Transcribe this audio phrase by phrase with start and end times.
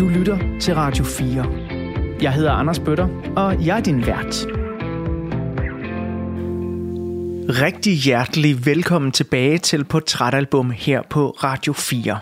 [0.00, 1.46] Du lytter til Radio 4.
[2.22, 4.46] Jeg hedder Anders Bøtter, og jeg er din vært.
[7.62, 12.18] Rigtig hjertelig velkommen tilbage til Portrætalbum her på Radio 4.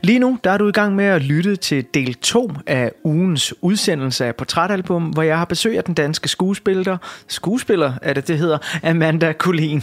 [0.00, 3.54] Lige nu der er du i gang med at lytte til del 2 af ugens
[3.62, 6.96] udsendelse af Portrætalbum, hvor jeg har besøg af den danske skuespiller,
[7.28, 9.82] skuespiller er det det hedder, Amanda Collin.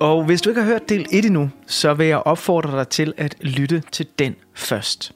[0.00, 3.12] Og hvis du ikke har hørt del 1 endnu, så vil jeg opfordre dig til
[3.16, 5.15] at lytte til den først.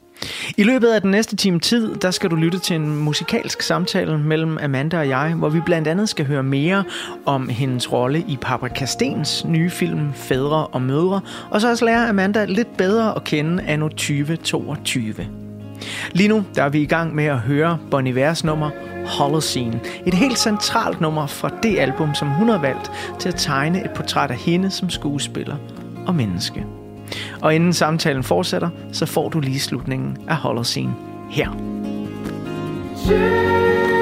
[0.57, 4.19] I løbet af den næste time tid, der skal du lytte til en musikalsk samtale
[4.19, 6.85] mellem Amanda og jeg, hvor vi blandt andet skal høre mere
[7.27, 12.09] om hendes rolle i Paprika Stens nye film Fædre og Mødre, og så også lære
[12.09, 15.15] Amanda lidt bedre at kende anno 2022.
[16.13, 18.71] Lige nu der er vi i gang med at høre Bon Ivers nummer
[19.07, 19.81] Holocene.
[20.07, 23.91] Et helt centralt nummer fra det album, som hun har valgt til at tegne et
[23.91, 25.57] portræt af hende som skuespiller
[26.07, 26.67] og menneske.
[27.41, 30.95] Og inden samtalen fortsætter, så får du lige slutningen af Holocene
[31.31, 31.51] her.
[33.11, 34.00] Yeah.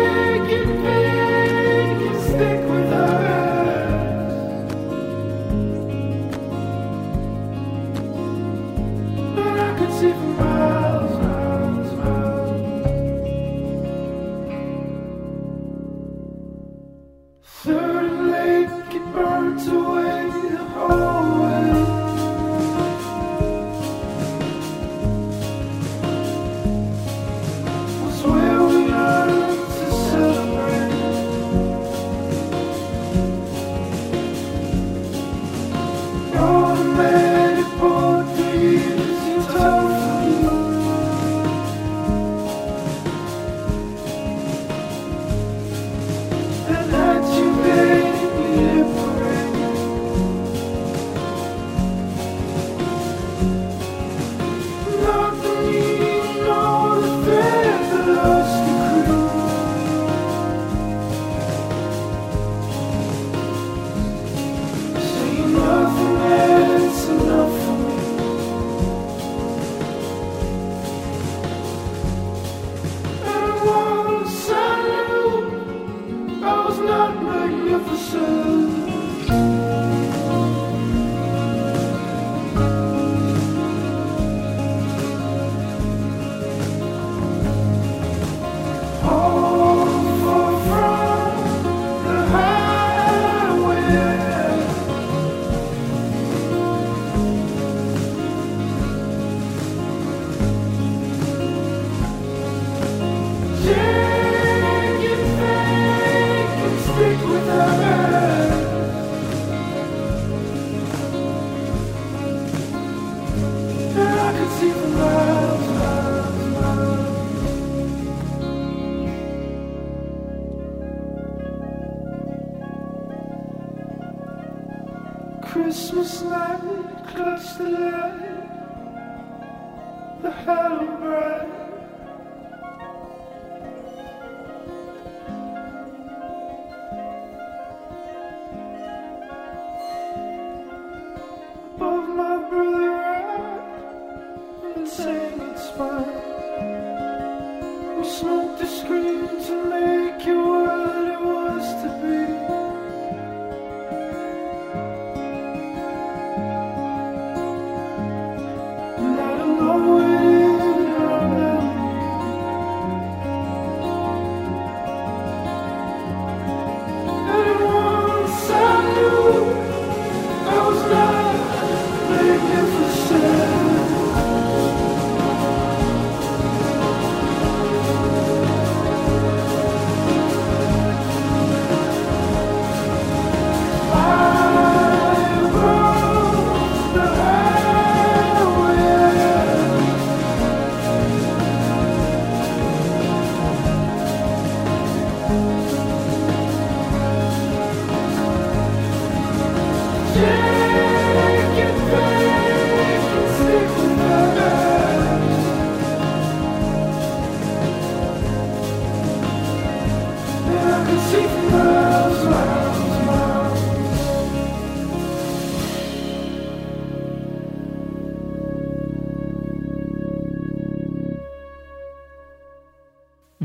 [144.89, 145.28] Say.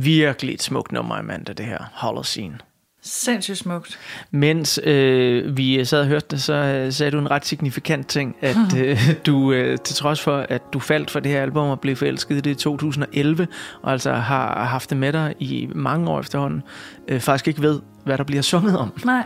[0.04, 2.58] Virkelig et smukt nummer, Amanda, det her Holocene.
[3.06, 4.00] Sindssygt smukt.
[4.32, 8.36] Mens øh, vi sad og hørte det, så øh, sagde du en ret signifikant ting,
[8.42, 11.80] at øh, du øh, til trods for, at du faldt for det her album og
[11.80, 13.48] blev forelsket i det i 2011,
[13.82, 16.64] og altså har haft det med dig i mange år efterhånden,
[17.08, 18.92] øh, faktisk ikke ved, hvad der bliver sunget om.
[19.06, 19.24] Nej,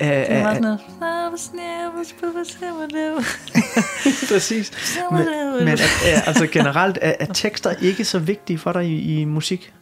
[0.00, 0.78] Æh, det var sådan noget.
[1.00, 3.22] "I was never supposed to do."
[4.34, 4.98] Præcis.
[5.12, 5.24] Men,
[5.58, 9.24] men at, øh, altså generelt, er, er tekster ikke så vigtige for dig i, i
[9.24, 9.72] musik?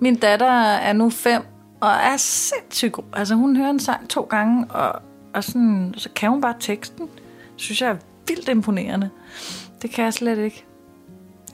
[0.00, 1.42] Min datter er nu fem,
[1.80, 3.04] og er sindssygt god.
[3.12, 5.02] Altså, hun hører en sang to gange, og,
[5.34, 7.08] og sådan, så kan hun bare teksten.
[7.56, 7.96] Synes jeg er
[8.28, 9.10] vildt imponerende.
[9.82, 10.64] Det kan jeg slet ikke.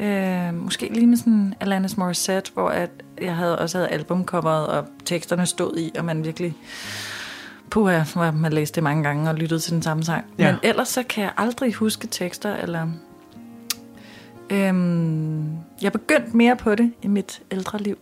[0.01, 2.91] Øh, måske lige med sådan Alanis Morissette, hvor at
[3.21, 6.55] jeg havde også havde albumcoveret, og teksterne stod i, og man virkelig...
[7.71, 10.25] Puha, hvor man læste det mange gange og lyttede til den samme sang.
[10.39, 10.53] Ja.
[10.53, 12.89] Men ellers så kan jeg aldrig huske tekster, eller...
[14.51, 15.49] Øhm,
[15.83, 17.99] jeg begyndte mere på det i mit ældre liv.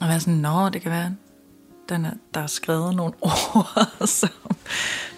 [0.00, 1.14] Og være sådan, nå, det kan være,
[1.88, 4.28] den er, der er skrevet nogle ord, som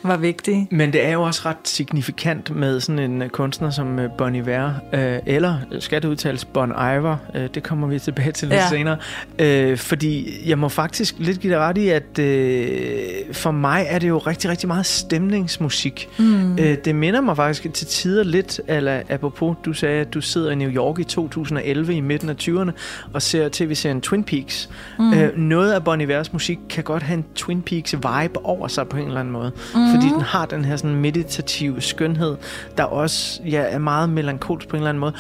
[0.03, 0.69] var vigtige.
[0.70, 4.35] Men det er jo også ret signifikant med sådan en øh, kunstner som øh, Bon
[4.35, 8.61] Iver, øh, eller skal det udtales Bon Iver, øh, det kommer vi tilbage til lidt
[8.61, 8.69] Ja.
[8.69, 8.97] senere.
[9.38, 12.99] Øh, fordi jeg må faktisk lidt give dig ret i, at øh,
[13.32, 16.09] for mig er det jo rigtig, rigtig meget stemningsmusik.
[16.19, 16.59] Mm.
[16.59, 20.50] Øh, det minder mig faktisk til tider lidt, eller apropos, du sagde, at du sidder
[20.50, 22.70] i New York i 2011 i midten af 20'erne
[23.12, 24.70] og ser tv-serien Twin Peaks.
[24.99, 25.12] Mm.
[25.15, 28.88] Øh, noget af Bon Ivers musik kan godt have en Twin Peaks vibe over sig
[28.88, 29.52] på en eller anden måde.
[29.75, 29.90] Mm.
[29.94, 32.37] Fordi den har den her sådan meditative skønhed,
[32.76, 35.14] der også ja, er meget melankolsk på en eller anden måde.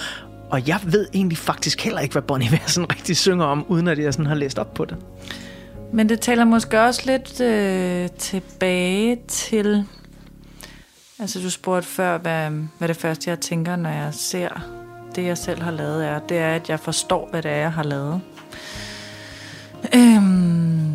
[0.50, 3.88] Og jeg ved egentlig faktisk heller ikke, hvad Bon Iver sådan rigtig synger om, uden
[3.88, 4.96] at jeg sådan har læst op på det.
[5.92, 9.84] Men det taler måske også lidt øh, tilbage til...
[11.18, 14.48] Altså, du spurgte før, hvad, hvad det første, jeg tænker, når jeg ser
[15.14, 16.18] det, jeg selv har lavet, er.
[16.18, 18.20] Det er, at jeg forstår, hvad det er, jeg har lavet.
[19.94, 20.87] Øhm,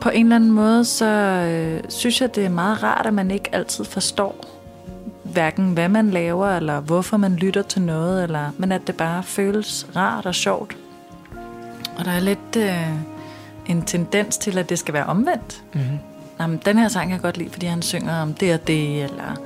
[0.00, 3.30] på en eller anden måde, så øh, synes jeg, det er meget rart, at man
[3.30, 4.44] ikke altid forstår,
[5.22, 9.22] hverken hvad man laver, eller hvorfor man lytter til noget, eller, men at det bare
[9.22, 10.76] føles rart og sjovt.
[11.98, 12.90] Og der er lidt øh,
[13.66, 15.62] en tendens til, at det skal være omvendt.
[15.74, 15.98] Mm-hmm.
[16.40, 19.02] Jamen, den her sang kan jeg godt lide, fordi han synger om det og det,
[19.04, 19.36] eller...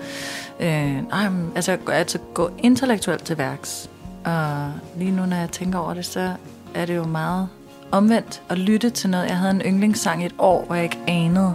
[0.61, 3.91] Øh, nej, altså, altså gå intellektuelt til værks.
[4.25, 6.33] Og lige nu, når jeg tænker over det, så
[6.75, 7.49] er det jo meget
[7.95, 9.29] omvendt at lytte til noget.
[9.29, 11.55] Jeg havde en yndlingssang i et år, hvor jeg ikke anede,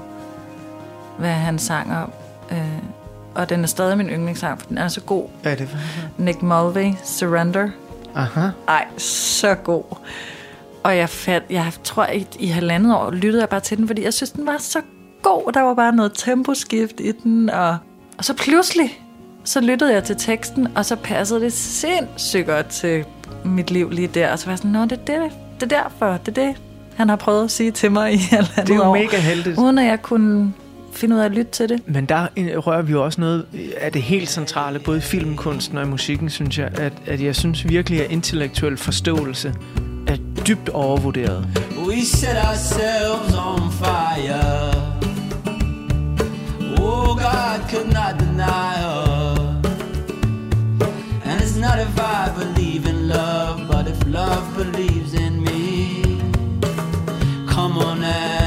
[1.17, 2.11] hvad han sang om.
[2.51, 2.79] Øh,
[3.35, 5.25] og den er stadig min yndlingssang, for den er så god.
[5.43, 5.77] Er det for?
[6.17, 7.69] Nick Mulvey, Surrender.
[8.15, 8.47] Aha.
[8.67, 9.83] Ej, så god.
[10.83, 14.03] Og jeg, fandt, jeg tror, i, i halvandet år lyttede jeg bare til den, fordi
[14.03, 14.81] jeg synes, den var så
[15.21, 15.51] god.
[15.53, 17.77] Der var bare noget temposkift i den, og,
[18.17, 19.03] og så pludselig,
[19.43, 23.05] så lyttede jeg til teksten, og så passede det sindssygt godt til
[23.45, 24.31] mit liv lige der.
[24.31, 26.55] Og så var jeg sådan, nå, det er det, det er derfor, det er det,
[26.95, 28.93] han har prøvet at sige til mig i halvandet Det er jo år.
[28.93, 29.57] mega heldigt.
[29.57, 30.53] Uden at jeg kunne
[30.93, 31.81] finde ud af at lytte til det.
[31.87, 32.27] Men der
[32.57, 33.45] rører vi jo også noget
[33.81, 37.35] af det helt centrale, både i filmkunsten og i musikken, synes jeg, at, at jeg
[37.35, 39.53] synes virkelig, at intellektuel forståelse
[40.07, 40.15] er
[40.47, 41.47] dybt overvurderet.
[41.87, 44.69] We set ourselves on fire.
[46.81, 49.59] Oh, God could not deny her.
[51.25, 55.38] And it's not if I believe in love, but if love believes in.
[57.79, 58.38] Come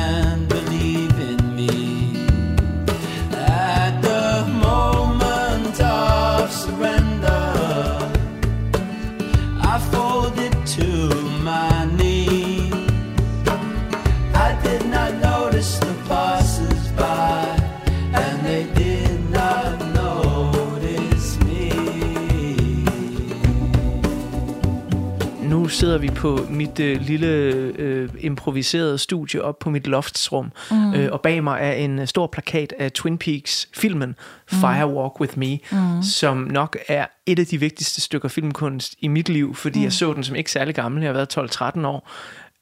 [25.93, 30.95] sidder vi på mit øh, lille øh, improviserede studie op på mit loftsrum, mm.
[30.95, 34.15] øh, og bag mig er en øh, stor plakat af Twin Peaks-filmen
[34.47, 36.03] Fire Walk With Me, mm.
[36.03, 39.85] som nok er et af de vigtigste stykker filmkunst i mit liv, fordi mm.
[39.85, 42.11] jeg så den som ikke særlig gammel, jeg har været 12-13 år,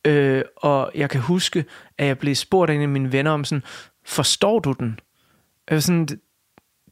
[0.05, 1.65] øh, og jeg kan huske,
[1.99, 3.63] at jeg blev spurgt af en af mine venner om sådan,
[4.07, 4.99] forstår du den?
[5.69, 6.21] Jeg var sådan, det,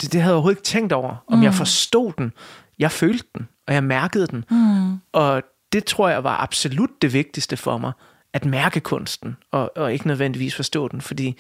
[0.02, 1.44] det, det havde jeg overhovedet ikke tænkt over, om mm.
[1.44, 2.32] jeg forstod den.
[2.78, 4.44] Jeg følte den, og jeg mærkede den.
[4.50, 4.98] Mm.
[5.12, 7.92] Og det tror jeg var absolut det vigtigste for mig,
[8.32, 11.36] at mærke kunsten, og, og ikke nødvendigvis forstå den, fordi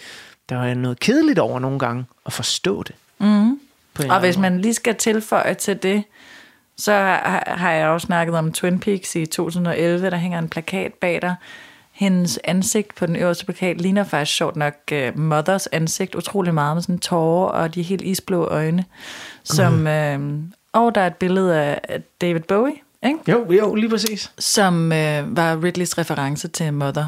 [0.48, 2.94] der var noget kedeligt over nogle gange at forstå det.
[3.18, 3.60] Mm.
[4.10, 6.04] Og hvis man lige skal tilføje til det,
[6.76, 6.92] så
[7.46, 11.34] har jeg også snakket om Twin Peaks i 2011, der hænger en plakat bag dig.
[11.92, 16.76] Hendes ansigt på den øverste plakat ligner faktisk sjovt nok uh, Mothers ansigt utrolig meget
[16.76, 18.84] med sådan tårer og de helt isblå øjne.
[19.44, 20.38] Som, uh,
[20.72, 22.74] og der er et billede af David Bowie,
[23.06, 23.18] ikke?
[23.28, 24.32] Jo, jo, lige præcis.
[24.38, 27.06] som uh, var Ridleys reference til Mother.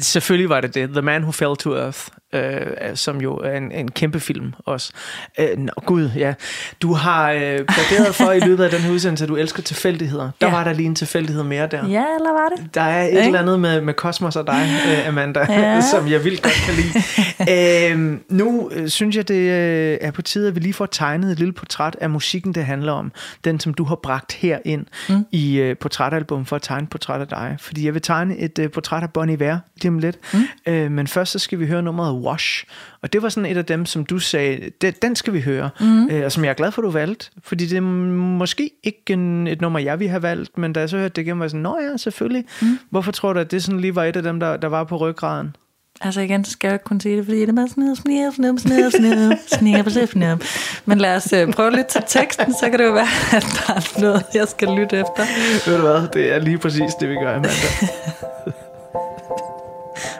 [0.00, 0.88] Selvfølgelig var det det.
[0.88, 4.92] The Man Who Fell to Earth, øh, som jo er en, en kæmpe film også.
[5.38, 6.34] Øh, nå, gud, ja.
[6.82, 10.30] Du har øh, pladeret for i løbet af den her udsendelse, at du elsker tilfældigheder.
[10.40, 10.52] Der Ja.
[10.52, 11.88] var der lige en tilfældighed mere der.
[11.88, 12.74] Ja, eller var det?
[12.74, 13.22] Der er et Ikke?
[13.22, 15.80] eller andet med, med Kosmos og dig, øh, Amanda, Ja.
[15.92, 17.92] som jeg vildt godt kan lide.
[17.92, 21.32] øhm, nu øh, synes jeg, det øh, er på tide, at vi lige får tegnet
[21.32, 23.12] et lille portræt af musikken, det handler om.
[23.44, 25.26] Den, som du har bragt her ind mm.
[25.32, 27.56] i øh, portrætalbum for at tegne et portræt af dig.
[27.60, 30.16] Fordi jeg vil tegne et øh, portræt af Bonnie Iver lige om lidt.
[30.34, 30.40] Mm.
[30.72, 32.64] Øh, men først så skal vi høre nummeret Wash.
[33.02, 35.70] Og det var sådan et af dem, som du sagde, det, den skal vi høre.
[35.80, 36.08] Mm.
[36.10, 37.26] Øh, og som jeg er glad for, du valgte.
[37.42, 40.58] Fordi det er måske ikke en, et nummer, jeg ville have valgt.
[40.58, 42.44] Men da jeg så hørte det igennem, var jeg sådan, nå ja, selvfølgelig.
[42.62, 42.78] Mm.
[42.90, 44.96] Hvorfor tror du, at det sådan lige var et af dem, der, der var på
[44.96, 45.56] ryggraden?
[46.00, 48.58] Altså igen, skal jeg ikke kunne sige det, fordi det er bare snip, snip, snip,
[48.58, 50.44] snip, snip, snip, snip, snip.
[50.86, 53.74] Men lad os øh, prøve lidt til teksten, så kan det jo være, at der
[53.74, 55.24] er noget, jeg skal lytte efter.
[55.70, 57.48] Ved du hvad, det er lige præcis det, vi gør, Amanda.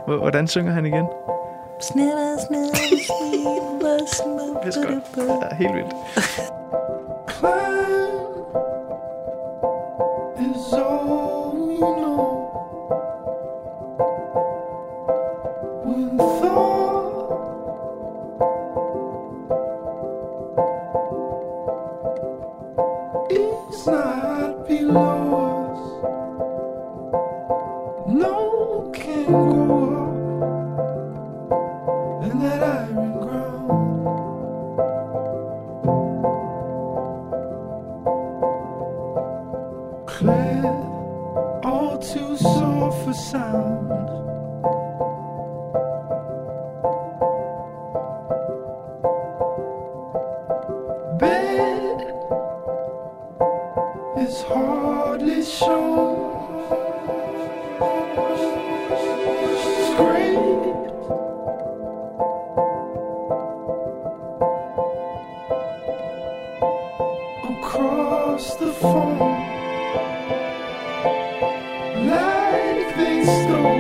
[0.07, 1.05] Hvor- Hvordan synger han igen?
[1.89, 5.07] Snip, snip, snip, snip, Vidste godt.
[5.13, 5.27] snip.
[5.29, 5.95] Ja, helt vildt.
[10.39, 12.34] Is all you know.
[73.25, 73.74] stone.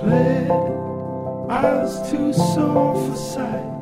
[0.00, 0.48] clear
[1.50, 3.79] eyes too soon for sight.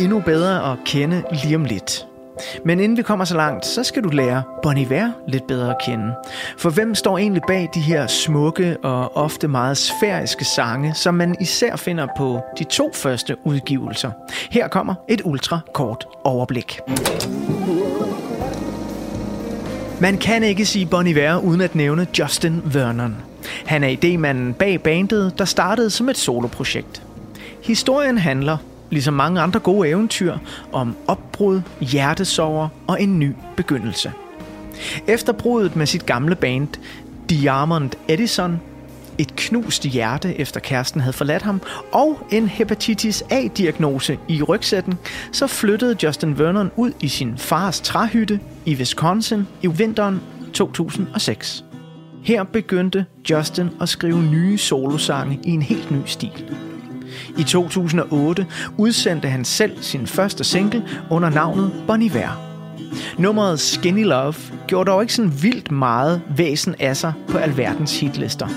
[0.00, 2.06] Endnu bedre at kende lige om lidt.
[2.64, 5.76] Men inden vi kommer så langt, så skal du lære Bon Iver lidt bedre at
[5.84, 6.14] kende.
[6.58, 11.36] For hvem står egentlig bag de her smukke og ofte meget sfæriske sange, som man
[11.40, 14.10] især finder på de to første udgivelser?
[14.50, 16.80] Her kommer et ultra kort overblik.
[20.00, 23.16] Man kan ikke sige Bon Iver uden at nævne Justin Vernon.
[23.66, 27.02] Han er idémanden bag bandet, der startede som et soloprojekt.
[27.62, 28.56] Historien handler,
[28.90, 30.36] ligesom mange andre gode eventyr,
[30.72, 34.12] om opbrud, hjertesover og en ny begyndelse.
[35.06, 36.68] Efter bruddet med sit gamle band,
[37.30, 38.60] Diamond Edison,
[39.18, 41.60] et knust hjerte efter kæresten havde forladt ham,
[41.92, 44.94] og en hepatitis A-diagnose i rygsætten,
[45.32, 50.20] så flyttede Justin Vernon ud i sin fars træhytte i Wisconsin i vinteren
[50.52, 51.64] 2006.
[52.22, 56.67] Her begyndte Justin at skrive nye solosange i en helt ny stil.
[57.38, 58.46] I 2008
[58.76, 62.48] udsendte han selv sin første single under navnet Bon Iver.
[63.18, 64.34] Nummeret Skinny Love
[64.66, 68.48] gjorde dog ikke sådan vildt meget væsen af sig på alverdens hitlister.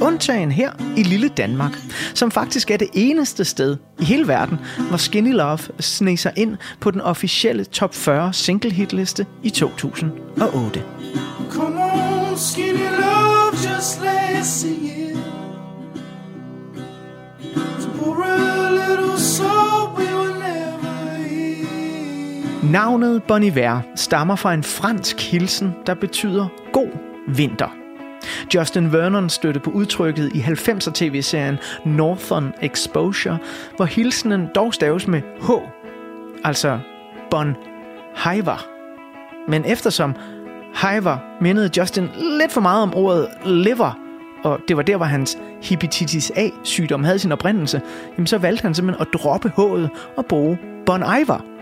[0.00, 1.78] Undtagen her i lille Danmark,
[2.14, 6.56] som faktisk er det eneste sted i hele verden, hvor Skinny Love sneg sig ind
[6.80, 10.82] på den officielle top 40 single hitliste i 2008.
[11.50, 15.09] Come on, skinny love, just let's sing it.
[22.70, 26.88] Navnet Bon Iver stammer fra en fransk hilsen, der betyder god
[27.28, 27.68] vinter.
[28.54, 33.38] Justin Vernon støttede på udtrykket i 90'er tv-serien Northern Exposure,
[33.76, 35.50] hvor hilsenen dog staves med H,
[36.44, 36.78] altså
[37.30, 37.56] Bon
[38.24, 38.66] Hiver.
[39.48, 40.14] Men eftersom
[40.74, 42.08] Hiver mindede Justin
[42.40, 43.98] lidt for meget om ordet liver,
[44.44, 47.82] og det var der, hvor hans hepatitis A-sygdom havde sin oprindelse,
[48.16, 51.59] jamen så valgte han simpelthen at droppe H'et og bruge Bon Iver.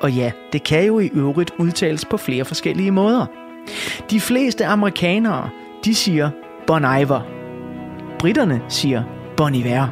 [0.00, 3.26] Og ja, det kan jo i øvrigt udtales på flere forskellige måder.
[4.10, 5.48] De fleste amerikanere,
[5.84, 6.30] de siger
[6.66, 7.20] Bon Iver.
[8.18, 9.02] Britterne siger
[9.36, 9.86] Bon Iver.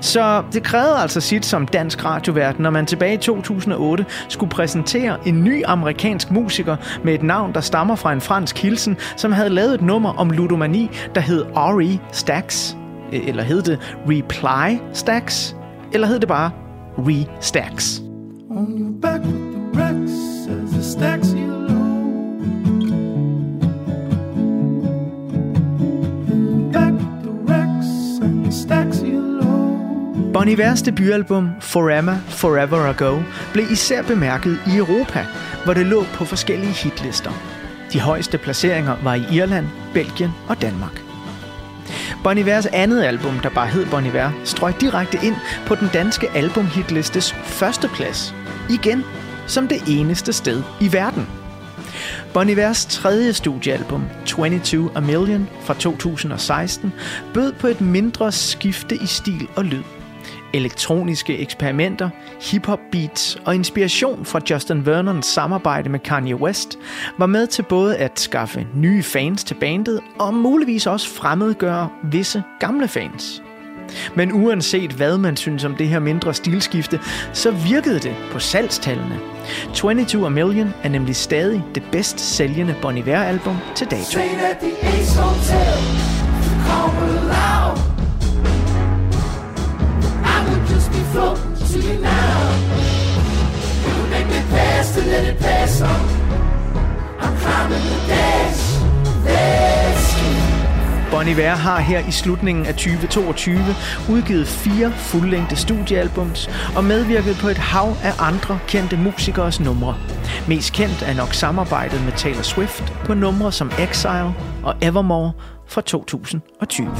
[0.00, 5.28] Så det krævede altså sit som dansk radiovært, når man tilbage i 2008 skulle præsentere
[5.28, 9.50] en ny amerikansk musiker med et navn, der stammer fra en fransk hilsen, som havde
[9.50, 11.98] lavet et nummer om ludomani, der hed R.E.
[12.12, 12.76] Stacks.
[13.12, 15.56] E- eller hed det Reply Stacks?
[15.92, 16.50] Eller hed det bare
[16.98, 18.02] Re Stacks?
[18.50, 19.41] On your back
[30.42, 35.26] Bonnie Bon Ivers debutalbum Forever Forever Ago blev især bemærket i Europa,
[35.64, 37.30] hvor det lå på forskellige hitlister.
[37.92, 41.02] De højeste placeringer var i Irland, Belgien og Danmark.
[42.24, 46.30] Bon Ivers andet album, der bare hed Bon Iver, strøg direkte ind på den danske
[46.34, 48.34] albumhitlistes første plads.
[48.70, 49.04] Igen
[49.46, 51.28] som det eneste sted i verden.
[52.34, 56.92] Bon Ivers tredje studiealbum, 22 A Million fra 2016,
[57.34, 60.01] bød på et mindre skifte i stil og lyd.
[60.54, 62.10] Elektroniske eksperimenter,
[62.40, 66.78] hip-hop beats og inspiration fra Justin Vernons samarbejde med Kanye West
[67.18, 72.42] var med til både at skaffe nye fans til bandet og muligvis også fremmedgøre visse
[72.60, 73.42] gamle fans.
[74.14, 77.00] Men uanset hvad man synes om det her mindre stilskifte,
[77.32, 79.20] så virkede det på salgstallene.
[79.74, 84.04] 22 A Million er nemlig stadig det bedst sælgende Bon Iver-album til dato.
[84.04, 85.82] Stayed at the Ace Hotel.
[86.66, 87.91] Call
[91.12, 92.38] floating to you now.
[93.84, 96.02] You would make me pass to let it pass on.
[97.22, 98.72] I'm climbing the dash.
[101.10, 103.58] Bon Iver har her i slutningen af 2022
[104.10, 109.96] udgivet fire fuldlængde studiealbums og medvirket på et hav af andre kendte musikers numre.
[110.48, 115.32] Mest kendt er nok samarbejdet med Taylor Swift på numre som Exile og Evermore
[115.68, 116.90] fra 2020.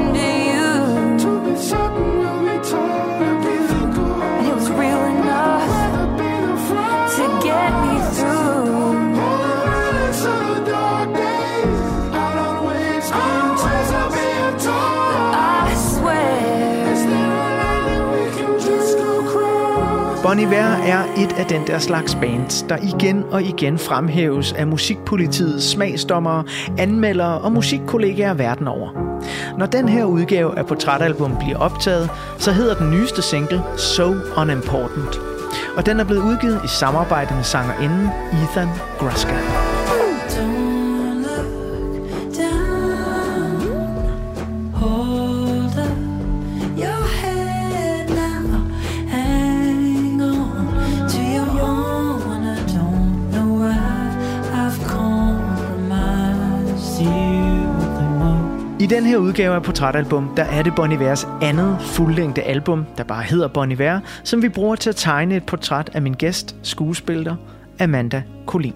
[20.29, 24.67] Bon Iver er et af den der slags bands, der igen og igen fremhæves af
[24.67, 26.43] musikpolitiets smagsdommere,
[26.77, 28.89] anmeldere og musikkollegaer verden over.
[29.57, 35.19] Når den her udgave af portrætalbum bliver optaget, så hedder den nyeste single So Unimportant.
[35.77, 38.09] Og den er blevet udgivet i samarbejde med sangerinden
[38.43, 39.68] Ethan Gruska.
[58.89, 63.23] den her udgave af Portrætalbum, der er det Bon Ivers andet fuldlængde album, der bare
[63.23, 67.35] hedder Bon Iver, som vi bruger til at tegne et portræt af min gæst, skuespiller
[67.79, 68.73] Amanda Collin.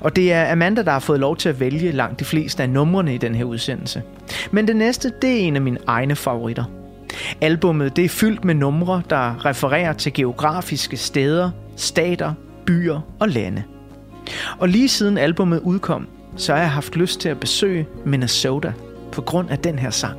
[0.00, 2.70] Og det er Amanda, der har fået lov til at vælge langt de fleste af
[2.70, 4.02] numrene i den her udsendelse.
[4.50, 6.64] Men det næste, det er en af mine egne favoritter.
[7.40, 12.34] Albummet det er fyldt med numre, der refererer til geografiske steder, stater,
[12.66, 13.62] byer og lande.
[14.58, 18.72] Og lige siden albummet udkom, så har jeg haft lyst til at besøge Minnesota–
[19.12, 20.18] på grund af den her sang.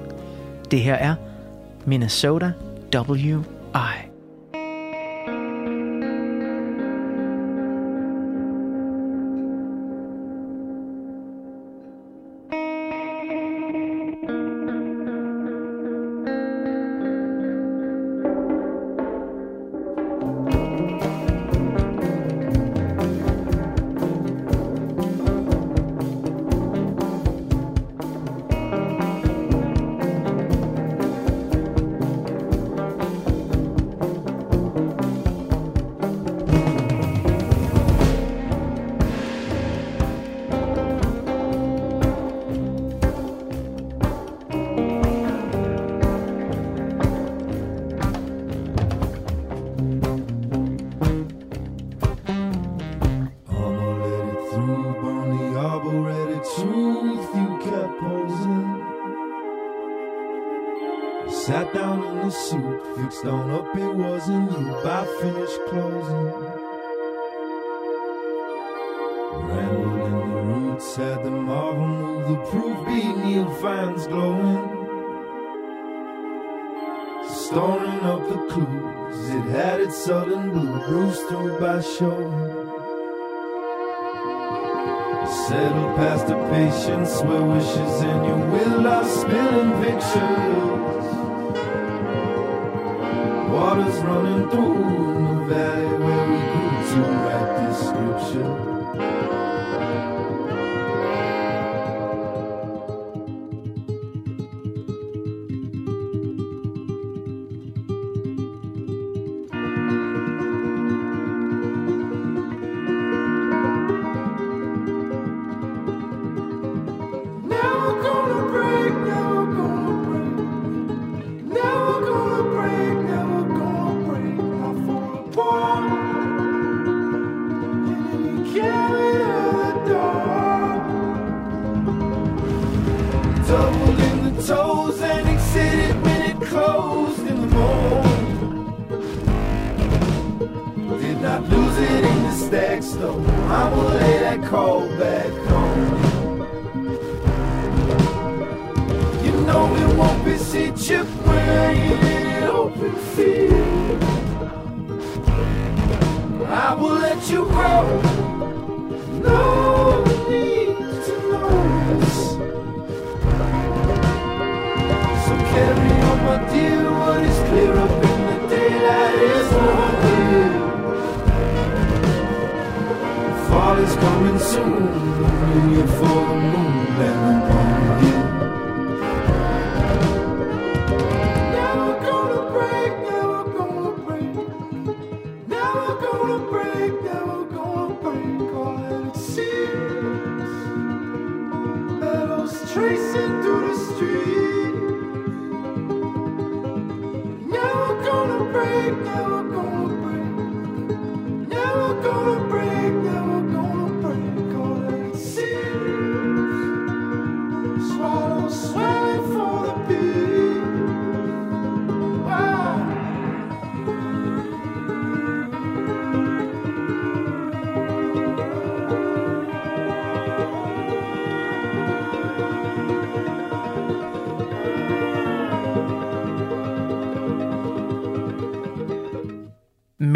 [0.72, 1.16] Det her er
[1.86, 2.52] Minnesota
[2.96, 4.13] W.I.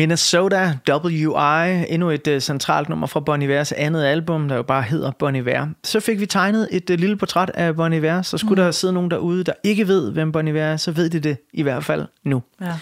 [0.07, 4.83] Minnesota W.I., endnu et uh, centralt nummer fra Bon Ivers andet album, der jo bare
[4.83, 5.67] hedder Bon Iver.
[5.83, 8.65] Så fik vi tegnet et uh, lille portræt af Bon Iver, så skulle mm.
[8.65, 11.37] der sidde nogen derude, der ikke ved, hvem Bon Iver er, så ved de det
[11.53, 12.43] i hvert fald nu.
[12.61, 12.73] Ja.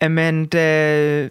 [0.00, 0.58] Amanda,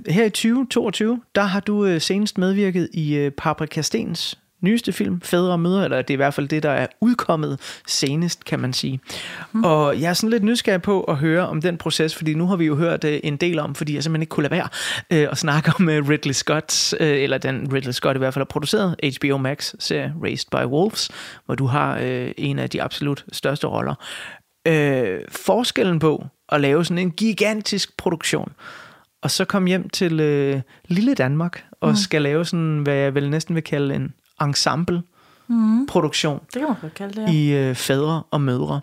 [0.08, 5.22] her i 2022, der har du uh, senest medvirket i uh, Paprika Stens nyeste film,
[5.22, 8.60] Fædre og Mødre, eller det er i hvert fald det, der er udkommet senest, kan
[8.60, 9.00] man sige.
[9.52, 9.64] Mm.
[9.64, 12.56] Og jeg er sådan lidt nysgerrig på at høre om den proces, fordi nu har
[12.56, 14.68] vi jo hørt uh, en del om, fordi jeg simpelthen ikke kunne lade være
[15.26, 18.42] uh, at snakke om uh, Ridley Scott, uh, eller den Ridley Scott i hvert fald
[18.42, 21.10] har produceret, HBO Max-serie Raised by Wolves,
[21.46, 23.96] hvor du har uh, en af de absolut største roller.
[24.70, 28.52] Uh, forskellen på at lave sådan en gigantisk produktion,
[29.22, 31.96] og så komme hjem til øh, lille Danmark og mm.
[31.96, 36.94] skal lave sådan, hvad jeg vel næsten vil kalde en ensemble-produktion Det kan man godt
[36.94, 37.32] kalde det, ja.
[37.32, 38.82] i øh, fædre og mødre.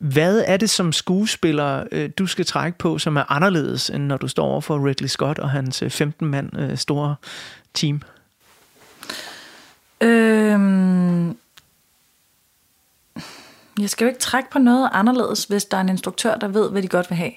[0.00, 4.16] Hvad er det som skuespiller, øh, du skal trække på, som er anderledes, end når
[4.16, 7.16] du står over for Ridley Scott og hans øh, 15-mand øh, store
[7.74, 8.02] team?
[10.00, 11.28] Øhm,
[13.78, 16.70] jeg skal jo ikke trække på noget anderledes, hvis der er en instruktør, der ved,
[16.70, 17.32] hvad de godt vil have.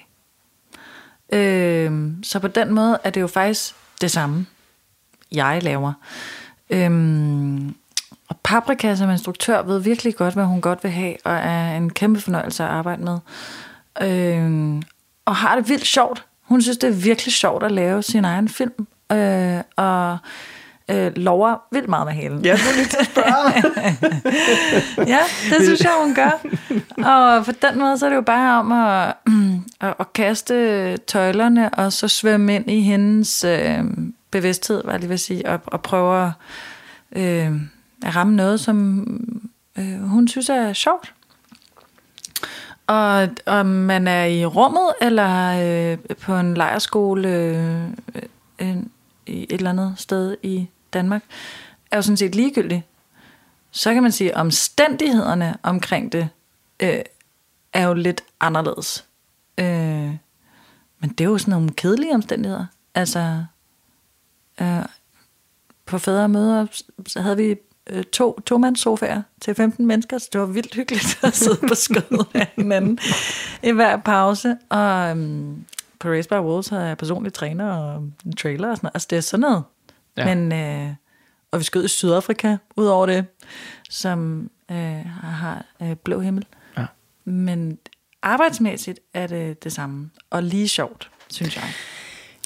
[1.32, 4.46] Øhm, så på den måde er det jo faktisk det samme,
[5.32, 5.92] jeg laver.
[6.70, 7.74] Øhm,
[8.28, 11.90] og Paprika som instruktør ved virkelig godt, hvad hun godt vil have, og er en
[11.90, 13.18] kæmpe fornøjelse at arbejde med.
[14.02, 14.82] Øhm,
[15.24, 16.24] og har det vildt sjovt.
[16.42, 18.86] Hun synes, det er virkelig sjovt at lave sin egen film.
[19.12, 20.18] Øh, og
[20.90, 22.44] øh, lover vildt meget med halen.
[22.44, 23.52] Ja, lige til at spørge.
[25.14, 26.30] ja, det synes jeg, hun gør.
[27.10, 29.14] Og på den måde, så er det jo bare om at,
[29.88, 33.84] at, at kaste tøjlerne, og så svømme ind i hendes øh,
[34.30, 36.32] bevidsthed, var jeg lige vil sige, og, og prøve at,
[37.12, 37.52] øh,
[38.06, 39.06] at ramme noget, som
[39.78, 41.14] øh, hun synes er sjovt.
[42.86, 45.60] Og om man er i rummet, eller
[45.92, 47.84] øh, på en lejerskole øh,
[48.58, 48.76] øh,
[49.26, 51.22] i et eller andet sted i Danmark,
[51.90, 52.82] er jo sådan set ligegyldigt.
[53.70, 56.28] Så kan man sige, at omstændighederne omkring det
[56.80, 57.00] øh,
[57.72, 59.04] er jo lidt anderledes.
[59.58, 60.16] Øh,
[61.00, 62.66] men det er jo sådan nogle kedelige omstændigheder.
[62.94, 63.44] Altså,
[64.60, 64.84] øh,
[65.86, 66.66] på fædre og møder,
[67.06, 67.56] så havde vi
[67.90, 72.26] øh, to tomandssofaer til 15 mennesker, så det var vildt hyggeligt at sidde på skødet
[72.34, 72.98] af hinanden
[73.62, 74.56] i hver pause.
[74.68, 75.64] Og øhm,
[75.98, 78.94] på Race by Wolves havde jeg personlig træner og en trailer og sådan noget.
[78.94, 79.62] Altså det er sådan noget.
[80.16, 80.28] Ja.
[80.28, 80.34] Ja.
[80.34, 80.94] Men, øh,
[81.50, 83.26] og vi skød i Sydafrika, ud over det,
[83.90, 86.46] som øh, har øh, blå himmel.
[86.76, 86.86] Ja.
[87.24, 87.78] Men
[88.22, 91.64] arbejdsmæssigt er det det samme, og lige sjovt, synes jeg.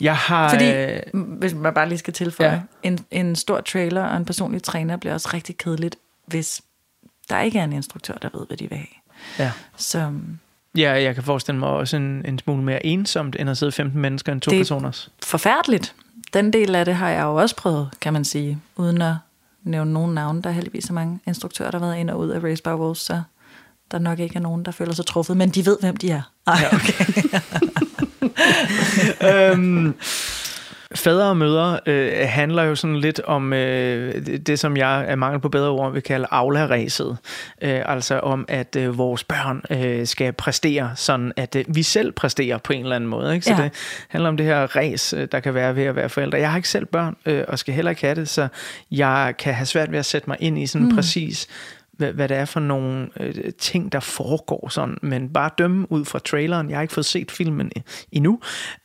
[0.03, 0.51] Jeg har...
[0.51, 1.01] Fordi, øh,
[1.39, 2.61] hvis man bare lige skal tilføje, Ja.
[2.89, 6.63] en, en stor trailer og en personlig træner bliver også rigtig kedeligt, hvis
[7.31, 8.89] der ikke er en instruktør, der ved, hvad de vil have.
[9.39, 9.53] ja.
[9.77, 10.13] Så
[10.77, 14.01] ja, jeg kan forestille mig også en, en smule mere ensomt, end at sidde 15
[14.01, 15.11] mennesker end to Det- personers.
[15.25, 15.95] forfærdeligt.
[16.33, 19.15] Den del af det har jeg jo også prøvet, kan man sige, uden at
[19.63, 20.43] nævne nogen navne.
[20.43, 22.69] Der er heldigvis så mange instruktører, der har været ind og ud af Race by
[22.69, 23.23] Wolves, så
[23.91, 26.23] der nok ikke er nogen, der føler sig truffet, men de ved, hvem de er.
[26.47, 27.05] Ej, okay.
[29.35, 29.95] øhm,
[30.95, 35.41] Fædre og mødre øh, handler jo sådan lidt om øh, det, som jeg er mangel
[35.41, 37.17] på bedre ord vil kalde aula-ræset.
[37.63, 42.13] Øh, altså om, at øh, vores børn øh, skal præstere, sådan at øh, vi selv
[42.13, 43.35] præsterer på en eller anden måde.
[43.35, 43.47] Ikke?
[43.47, 43.63] Så Ja.
[43.63, 43.73] det
[44.09, 46.39] handler om det her ræs, øh, der kan være ved at være forældre.
[46.39, 48.49] Jeg har ikke selv børn, øh, og skal heller ikke have det, så
[48.91, 50.95] jeg kan have svært ved at sætte mig ind i sådan mm.
[50.95, 51.47] præcis,
[52.03, 56.05] hvad, hvad det er for nogle øh, ting, der foregår sådan, men bare dømme ud
[56.05, 57.71] fra traileren, jeg har ikke fået set filmen
[58.13, 58.41] endnu,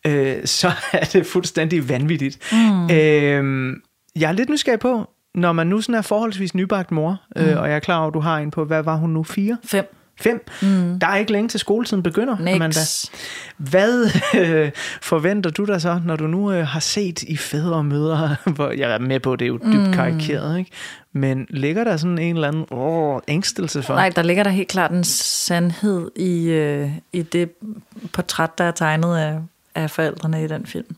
[0.06, 2.51] øh, så er det fuldstændig vanvittigt.
[2.51, 2.84] Mm.
[2.84, 3.73] Øh,
[4.15, 7.67] jeg er lidt nysgerrig på, når man nu sådan er forholdsvis nybagt mor, øh, og
[7.67, 9.58] jeg er klar over, at du har en på, hvad var hun nu, fire?
[9.63, 9.86] Fem.
[10.19, 10.45] Fem?
[10.62, 10.99] Mm.
[10.99, 12.67] Der er ikke længe til skoletiden begynder, Amanda.
[12.67, 13.12] Niks.
[13.58, 17.86] Hvad øh, forventer du dig så, når du nu øh, har set i fædre og
[17.86, 19.93] mødre, hvor jeg er med på, det er jo dybt mm.
[19.93, 20.71] karikeret, ikke?
[21.13, 23.93] Men ligger der sådan en eller anden åh, ængstelse for?
[23.93, 27.51] Nej, der ligger der helt klart en sandhed i, øh, i det
[28.13, 29.39] portræt, der er tegnet af,
[29.75, 30.95] af forældrene i den film.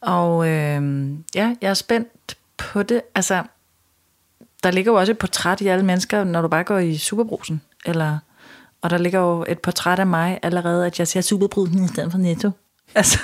[0.00, 3.00] Og øh, ja, jeg er spændt på det.
[3.14, 3.42] Altså,
[4.62, 7.60] der ligger jo også et portræt i alle mennesker, når du bare går i Superbrusen.
[7.86, 8.18] Eller,
[8.84, 12.10] og der ligger jo et portræt af mig allerede, at jeg ser Superbrusen i stedet
[12.10, 12.50] for Netto.
[12.94, 13.18] Altså,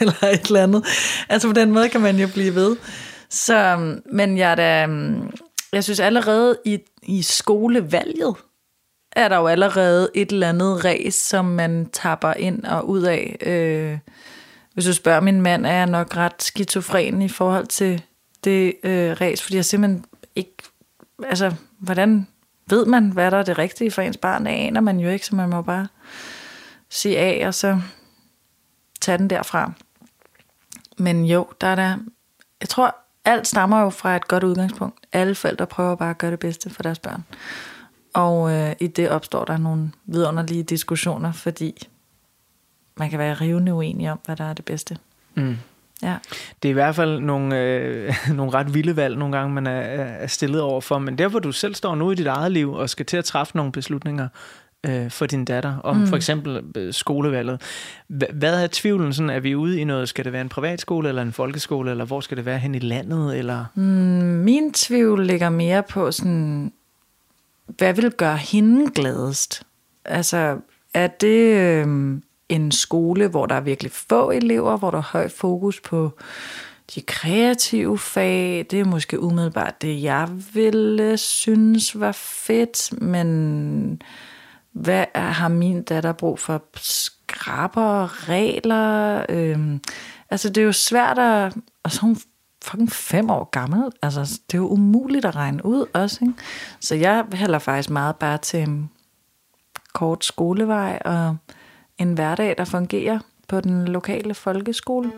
[0.00, 0.84] eller et eller andet.
[1.28, 2.76] Altså på den måde kan man jo blive ved.
[3.30, 3.76] Så,
[4.12, 4.88] men jeg da,
[5.72, 8.34] jeg synes allerede i, i skolevalget,
[9.12, 13.36] er der jo allerede et eller andet race, som man tapper ind og ud af.
[13.40, 13.98] Øh,
[14.74, 18.02] hvis du spørger min mand, er jeg nok ret skizofren i forhold til
[18.44, 20.04] det øh, race, fordi jeg simpelthen
[20.36, 20.56] ikke...
[21.22, 22.26] Altså, hvordan
[22.70, 24.46] ved man, hvad der er det rigtige for ens barn?
[24.46, 25.88] Det aner man jo ikke, så man må bare
[26.88, 27.80] sige af, og så
[29.00, 29.72] tage den derfra.
[30.98, 31.96] Men jo, der er der...
[32.60, 35.06] Jeg tror, alt stammer jo fra et godt udgangspunkt.
[35.12, 37.24] Alle forældre prøver bare at gøre det bedste for deres børn.
[38.14, 41.88] Og øh, i det opstår der nogle vidunderlige diskussioner, fordi
[42.96, 44.98] man kan være rivende uenig om, hvad der er det bedste.
[45.34, 45.56] Mm.
[46.02, 46.16] Ja.
[46.62, 49.80] Det er i hvert fald nogle, øh, nogle ret vilde valg nogle gange, man er,
[49.80, 50.98] er stillet over for.
[50.98, 53.24] Men der, hvor du selv står nu i dit eget liv og skal til at
[53.24, 54.28] træffe nogle beslutninger
[54.86, 56.06] øh, for din datter, om mm.
[56.06, 57.62] for eksempel øh, skolevalget.
[58.12, 59.12] Hva- Hvad er tvivlen?
[59.12, 60.08] Sådan, er vi ude i noget?
[60.08, 61.90] Skal det være en privatskole eller en folkeskole?
[61.90, 63.38] Eller hvor skal det være hen i landet?
[63.38, 63.64] Eller?
[63.74, 66.72] Mm, min tvivl ligger mere på sådan,
[67.66, 69.62] hvad vil gøre hende gladest?
[70.04, 70.58] Altså,
[70.94, 75.28] er det øh, en skole, hvor der er virkelig få elever, hvor der er høj
[75.28, 76.10] fokus på
[76.94, 78.66] de kreative fag?
[78.70, 84.02] Det er måske umiddelbart det, jeg ville synes var fedt, men
[84.72, 86.62] hvad er, har min datter brug for?
[86.76, 89.26] Skraber, regler?
[89.28, 89.80] Øhm,
[90.30, 91.56] altså, det er jo svært at...
[91.82, 92.16] Og så er hun
[92.64, 93.90] fucking fem år gammel.
[94.02, 96.34] Altså, det er jo umuligt at regne ud også, ikke?
[96.80, 98.90] Så jeg hælder faktisk meget bare til en
[99.94, 101.36] kort skolevej og
[101.98, 105.12] en hverdag, der fungerer på den lokale folkeskole.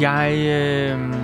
[0.00, 1.14] Jeg øh,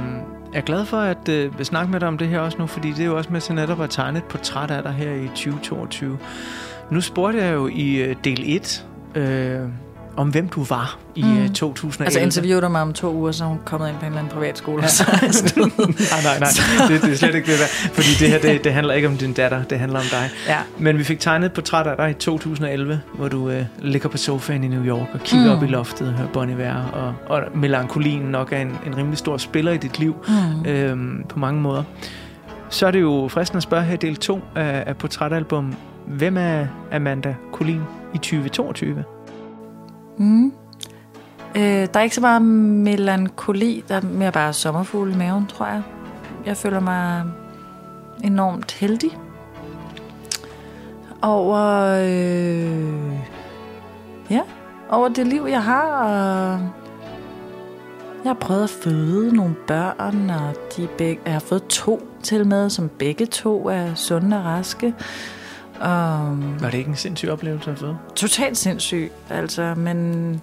[0.55, 3.01] er glad for at øh, snakke med dig om det her også nu, fordi det
[3.01, 6.19] er jo også med til netop at tegne et portræt af dig her i 2022.
[6.91, 9.69] Nu spurgte jeg jo i øh, del 1 øh,
[10.17, 11.39] om, hvem du var i mm.
[11.39, 12.05] øh, 2011.
[12.05, 14.35] Altså interviewede du mig om to uger, så hun kommet ind på en eller anden
[14.35, 14.83] privatskole.
[14.83, 14.89] Ja.
[14.89, 16.89] Så, nej, nej, nej.
[16.89, 17.67] Det, det er slet ikke det der.
[17.67, 20.31] Fordi det her, det, det handler ikke om din datter, det handler om dig.
[20.49, 20.59] ja.
[20.79, 24.17] Men vi fik tegnet et portræt af dig i 2011, hvor du øh, ligger på
[24.17, 25.57] sofaen i New York og kigger mm.
[25.57, 26.83] op i loftet og hører Bon Iver.
[26.93, 30.71] Og, og melankolien nok er en, en rimelig stor spiller i dit liv mm.
[30.71, 31.83] øhm, på mange måder.
[32.69, 35.75] Så er det jo fristende at spørge her del 2 af, af portrætalbum.
[36.07, 37.81] Hvem er Amanda Collin
[38.15, 39.05] i 2022?
[40.17, 40.53] Mm.
[41.57, 45.67] Øh, der er ikke så meget melankoli, der er mere bare sommerfugle i maven, tror
[45.67, 45.83] jeg.
[46.47, 47.25] Jeg føler mig
[48.25, 49.19] enormt heldig
[51.23, 51.61] over,
[52.01, 53.13] øh,
[54.31, 54.41] ja,
[54.91, 56.05] over det liv, jeg har.
[56.05, 56.61] Og
[58.25, 62.47] jeg har prøvet at føde nogle børn, og de begge, jeg har fået to til
[62.47, 64.95] med, som begge to er sunde og raske.
[65.81, 67.97] Og, Var det ikke en sindssyg oplevelse at få?
[68.17, 70.41] totalt sindssyg, altså, men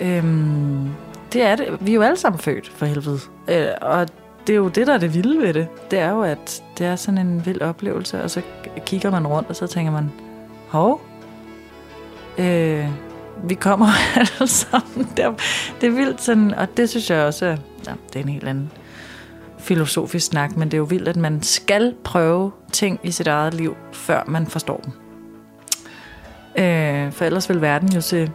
[0.00, 0.88] øhm,
[1.32, 1.76] det er det.
[1.80, 3.18] Vi er jo alle sammen født, for helvede.
[3.48, 4.08] Øh, og
[4.46, 5.68] det er jo det, der er det vilde ved det.
[5.90, 8.42] Det er jo, at det er sådan en vild oplevelse, og så
[8.86, 10.12] kigger man rundt, og så tænker man,
[10.68, 11.00] hov,
[12.38, 12.86] øh,
[13.44, 15.08] vi kommer alle sammen.
[15.16, 15.32] Det er,
[15.80, 17.46] det er vildt sådan, og det synes jeg også,
[17.86, 18.70] ja, det er en helt anden
[19.66, 23.54] filosofisk snak, men det er jo vildt, at man skal prøve ting i sit eget
[23.54, 24.92] liv, før man forstår dem.
[26.64, 28.30] Øh, for ellers vil verden jo se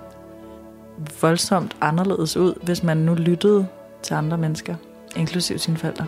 [1.22, 3.68] voldsomt anderledes ud, hvis man nu lyttede
[4.04, 4.76] til andre mennesker,
[5.16, 6.06] inklusive sine forældre.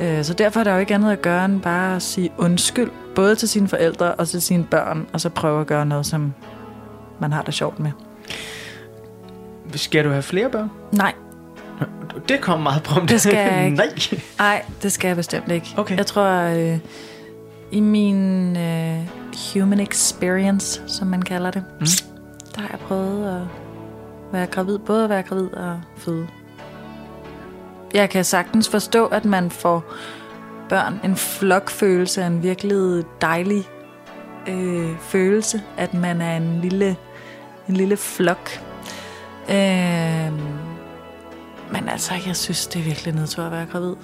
[0.00, 2.90] Øh, så derfor er der jo ikke andet at gøre end bare at sige undskyld,
[3.14, 6.34] både til sine forældre og til sine børn, og så prøve at gøre noget, som
[7.20, 7.90] man har det sjovt med.
[9.74, 10.70] Skal du have flere børn?
[10.92, 11.14] Nej,
[12.28, 13.10] Det kom meget prompt.
[13.10, 13.76] Det skal jeg ikke.
[13.76, 13.88] Nej.
[14.38, 15.66] Nej, det skal jeg bestemt ikke.
[15.76, 15.96] Okay.
[15.96, 16.78] Jeg tror, øh,
[17.72, 18.98] i min øh,
[19.54, 21.86] human experience, som man kalder det, Mm.
[22.54, 23.46] der har jeg prøvet at
[24.32, 26.26] være gravid, både at være gravid og føde.
[27.94, 29.84] Jeg kan sagtens forstå, at man får
[30.68, 33.64] børn en flokfølelse af en virkelig dejlig
[34.48, 36.96] øh, følelse, at man er en lille,
[37.68, 38.50] en lille flok.
[39.50, 40.32] Øh,
[41.72, 43.94] men altså, jeg synes, det er virkelig nedtur at være gravid.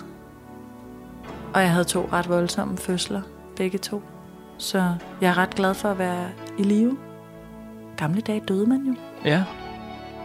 [1.55, 3.22] Og jeg havde to ret voldsomme fødsler,
[3.57, 4.03] begge to.
[4.59, 6.96] Så jeg er ret glad for at være i live.
[7.96, 8.94] Gamle dage døde man jo.
[9.25, 9.44] Ja,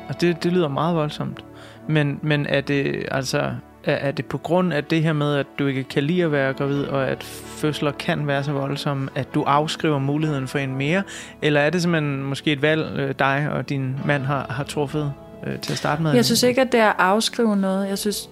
[0.10, 1.46] og det, det lyder meget voldsomt.
[1.88, 3.52] Men, men er det altså
[3.88, 6.32] er, er det på grund af det her med, at du ikke kan lide at
[6.32, 10.76] være gravid, og at fødsler kan være så voldsomme, at du afskriver muligheden for en
[10.76, 11.04] mere?
[11.42, 15.14] Eller er det simpelthen måske et valg, øh, dig og din mand har, har truffet
[15.46, 16.14] øh, til at starte med?
[16.14, 17.90] Jeg synes ikke, at det er at afskrive noget.
[17.90, 18.30] Jeg synes,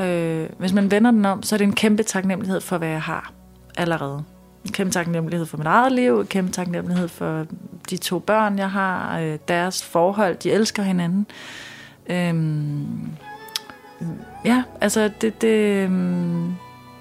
[0.00, 3.02] øh, hvis man vender den om, så er det en kæmpe taknemmelighed for, hvad jeg
[3.02, 3.32] har
[3.76, 4.24] allerede.
[4.64, 7.46] En kæmpe taknemmelighed for mit eget liv, en kæmpe taknemmelighed for
[7.90, 11.26] de to børn, jeg har, øh, deres forhold, de elsker hinanden.
[12.10, 13.10] Øhm,
[14.44, 16.54] ja, altså det, det øhm,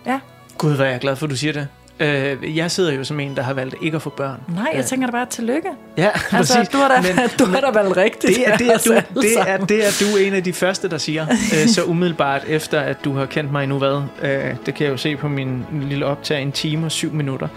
[0.05, 0.19] ja.
[0.57, 1.67] Gud, hvor er jeg glad for, at du siger det.
[1.99, 4.41] Øh, jeg sidder jo som en, der har valgt ikke at få børn.
[4.55, 5.69] Nej, jeg tænker da bare tillykke.
[5.97, 6.69] Ja, Altså, præcis.
[6.69, 8.35] du har da, Men- du har da valgt rigtigt.
[8.35, 10.89] Det er, det, er os du, det, er, det er du en af de første,
[10.89, 11.25] der siger.
[11.31, 14.01] Øh, så umiddelbart efter, at du har kendt mig nu hvad.
[14.21, 17.47] Øh, det kan jeg jo se på min lille optag, en time og syv minutter.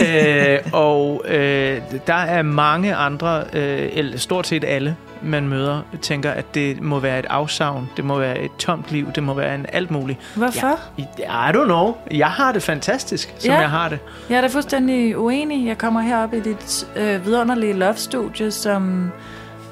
[0.00, 6.30] øh, og øh, der er mange andre, øh, eller stort set alle, man møder, tænker,
[6.30, 9.54] at det må være et afsavn, det må være et tomt liv, det må være
[9.54, 10.18] en alt muligt.
[10.36, 10.78] Hvorfor?
[11.18, 11.94] Ja, I don't know.
[12.10, 13.60] Jeg har det fantastisk, som Ja.
[13.60, 13.98] jeg har det.
[14.30, 15.66] Jeg er da fuldstændig uenig.
[15.66, 19.10] Jeg kommer herop i dit øh, vidunderlige love-studie, som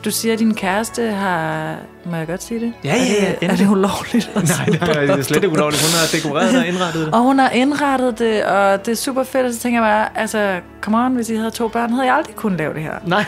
[0.05, 1.75] du siger, at din kæreste har...
[2.05, 2.73] Må jeg godt sige det?
[2.85, 4.31] Ja, er ja, ja, det, er det ulovligt?
[4.35, 4.71] Nej, sige?
[4.73, 5.83] det er slet ikke ulovligt.
[5.83, 7.15] Hun har dekoreret og indrettet det.
[7.15, 10.23] Og hun har indrettet det, og det er super fedt, og så tænker jeg bare,
[10.23, 12.93] altså, come on, hvis I havde to børn, havde jeg aldrig kunnet lave det her.
[13.07, 13.25] Nej.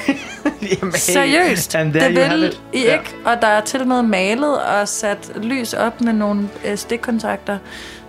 [0.81, 0.93] Jamen.
[0.93, 2.61] Seriøst, And det there you have vil it.
[2.73, 2.93] I Ja.
[2.93, 3.15] ikke.
[3.25, 7.59] Og der er til med malet og sat lys op med nogle øh, stikkontakter,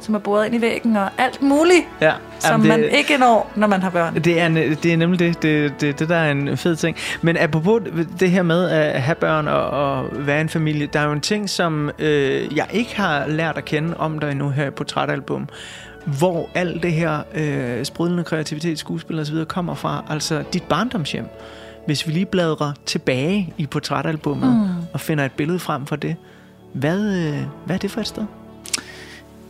[0.05, 2.13] som er boret ind i væggen og alt muligt, Ja.
[2.39, 4.15] som Jamen, man ikke når, når man har børn.
[4.15, 4.49] Det er,
[4.83, 5.41] det er nemlig det.
[5.41, 5.99] Det, det.
[5.99, 6.97] det der er en fed ting.
[7.21, 7.81] Men apropos
[8.19, 11.21] det her med at have børn og, og være en familie, der er jo en
[11.21, 15.47] ting, som øh, jeg ikke har lært at kende om dig endnu her på Portrætalbum,
[16.05, 20.03] hvor alt det her øh, sprudlende kreativitet, skuespil og så videre kommer fra.
[20.09, 21.25] Altså dit barndomshjem.
[21.85, 24.85] Hvis vi lige bladrer tilbage i portrætalbummet mm.
[24.93, 26.15] og finder et billede frem for det,
[26.73, 28.23] hvad, øh, hvad er det for et sted?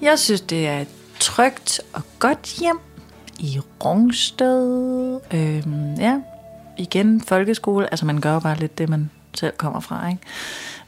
[0.01, 0.87] Jeg synes, det er et
[1.19, 2.79] trygt og godt hjem
[3.39, 5.19] i Rungsted.
[5.33, 6.19] Øhm, ja,
[6.77, 7.91] igen folkeskole.
[7.91, 10.21] Altså, man gør jo bare lidt det, man selv kommer fra, ikke?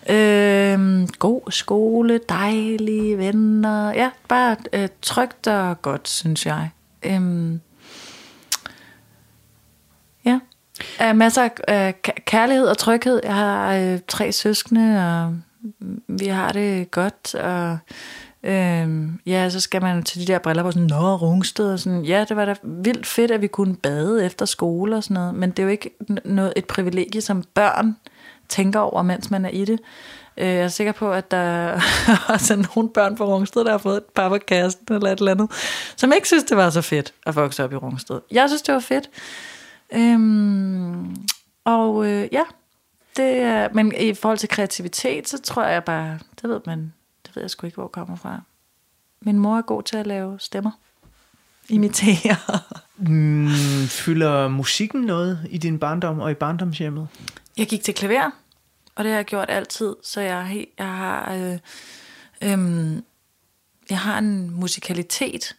[0.09, 3.89] Øhm, god skole, dejlige venner.
[3.89, 6.69] Ja, bare øh, trygt og godt, synes jeg.
[7.03, 7.61] Øhm,
[10.25, 10.39] ja.
[11.09, 13.19] Uh, masser af uh, kærlighed og tryghed.
[13.23, 15.37] Jeg har øh, tre søskende, og
[16.07, 17.77] vi har det godt, og
[18.43, 22.05] øhm, ja, så skal man til de der briller på sådan, nå, Rungsted, og sådan,
[22.05, 25.35] ja, det var da vildt fedt, at vi kunne bade efter skole og sådan noget,
[25.35, 25.89] men det er jo ikke
[26.25, 27.97] noget, et privilegie, som børn
[28.49, 29.79] tænker over, mens man er i det.
[30.37, 31.73] Øh, Jeg er sikker på, at der
[32.33, 35.19] også er nogle børn på Rungsted, der har fået et par på kassen eller et
[35.19, 35.51] eller andet,
[35.95, 38.19] som ikke synes, det var så fedt at vokse op i Rungsted.
[38.31, 39.09] Jeg synes, det var fedt.
[39.93, 41.15] Øhm,
[41.65, 42.43] og øh, ja,
[43.17, 46.93] det er, men i forhold til kreativitet, så tror jeg bare, det ved man,
[47.37, 48.41] ved jeg sgu ikke, hvor kommer fra.
[49.21, 50.71] Min mor er god til at lave stemmer.
[51.69, 52.35] Imitere.
[52.97, 53.47] Mm,
[53.87, 57.07] fylder musikken noget i din barndom og i barndomshjemmet?
[57.57, 58.31] Jeg gik til klaver,
[58.95, 61.59] og det har jeg gjort altid, så jeg, jeg har øh,
[62.41, 63.03] øhm,
[63.89, 65.55] jeg har en musikalitet.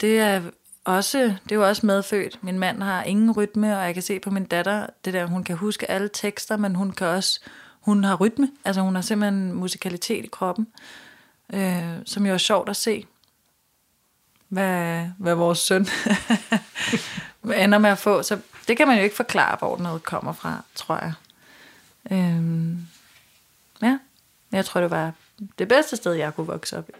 [0.00, 0.42] Det er
[0.84, 2.42] også, det er jo også medfødt.
[2.42, 5.44] Min mand har ingen rytme, og jeg kan se på min datter, det der, hun
[5.44, 7.40] kan huske alle tekster, men hun kan også,
[7.80, 8.50] hun har rytme.
[8.64, 10.66] Altså hun har simpelthen musikalitet i kroppen,
[11.52, 13.06] øh, som jo er sjovt at se.
[14.48, 15.86] Hvad, hvad vores søn
[17.64, 18.22] ender med at få.
[18.22, 21.12] Så det kan man jo ikke forklare, hvor noget kommer fra, tror jeg.
[22.10, 22.76] Øh,
[23.82, 23.98] ja,
[24.52, 25.12] jeg tror, det var
[25.58, 26.92] det bedste sted, jeg kunne vokse op i.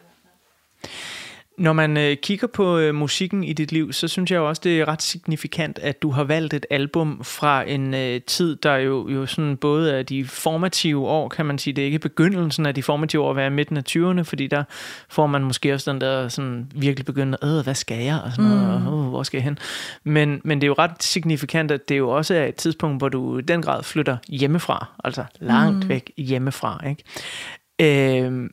[1.60, 4.60] Når man øh, kigger på øh, musikken i dit liv, så synes jeg jo også,
[4.64, 8.76] det er ret signifikant, at du har valgt et album fra en øh, tid, der
[8.76, 11.74] jo, jo sådan både er de formative år, kan man sige.
[11.74, 14.64] Det er ikke begyndelsen af de formative år at være midten af 20'erne, fordi der
[15.08, 18.20] får man måske også den der sådan virkelig begyndende, øh, hvad skal jeg?
[18.24, 19.58] Og sådan noget, og, øh, hvor skal jeg hen?
[20.04, 23.08] Men, men det er jo ret signifikant, at det jo også er et tidspunkt, hvor
[23.08, 25.88] du i den grad flytter hjemmefra, altså langt mm.
[25.88, 28.22] væk hjemmefra, ikke?
[28.22, 28.50] Øh,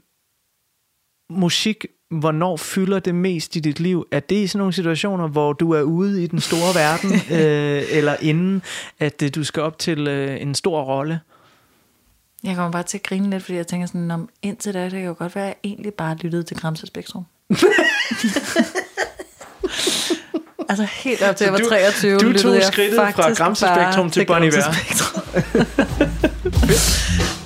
[1.29, 4.05] musik, hvornår fylder det mest i dit liv?
[4.11, 7.83] Er det i sådan nogle situationer, hvor du er ude i den store verden, øh,
[7.91, 8.61] eller inden,
[8.99, 11.19] at øh, du skal op til øh, en stor rolle?
[12.43, 14.91] Jeg kommer bare til at grine lidt, fordi jeg tænker sådan, om indtil da, det
[14.91, 17.25] kan jo godt være, at jeg egentlig bare lyttede til Gramse Spektrum.
[20.69, 23.55] altså helt op til jeg var du- 23, du tog lyttede jeg skridtet fra bare
[23.55, 24.61] Spektrum til Bon Iver.
[24.61, 25.21] Gramse Spektrum.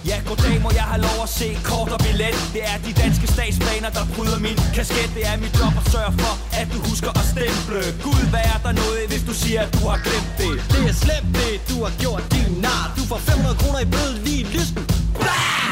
[0.06, 2.36] Ja, goddag, må jeg have lov se kort og billet.
[2.56, 5.10] Det er de danske statsbaner, der bryder min kasket.
[5.18, 7.82] Det er mit job at sørge for, at du husker at stemple.
[8.06, 10.54] Gud, hvad er der noget, hvis du siger, at du har glemt det?
[10.74, 12.84] Det er slemt det, du har gjort din nar.
[12.98, 14.84] Du får 500 kroner i bøde lige i lysten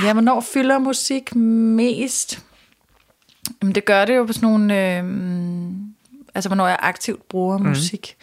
[0.04, 2.44] Ja, hvornår fylder musik mest?
[3.62, 4.98] Jamen, det gør det jo på sådan nogle...
[4.98, 5.04] Øh,
[6.36, 7.66] altså, hvornår jeg aktivt bruger mm.
[7.66, 8.18] musik.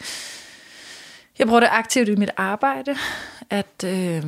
[1.39, 2.95] Jeg bruger det aktivt i mit arbejde,
[3.49, 4.23] at, øh,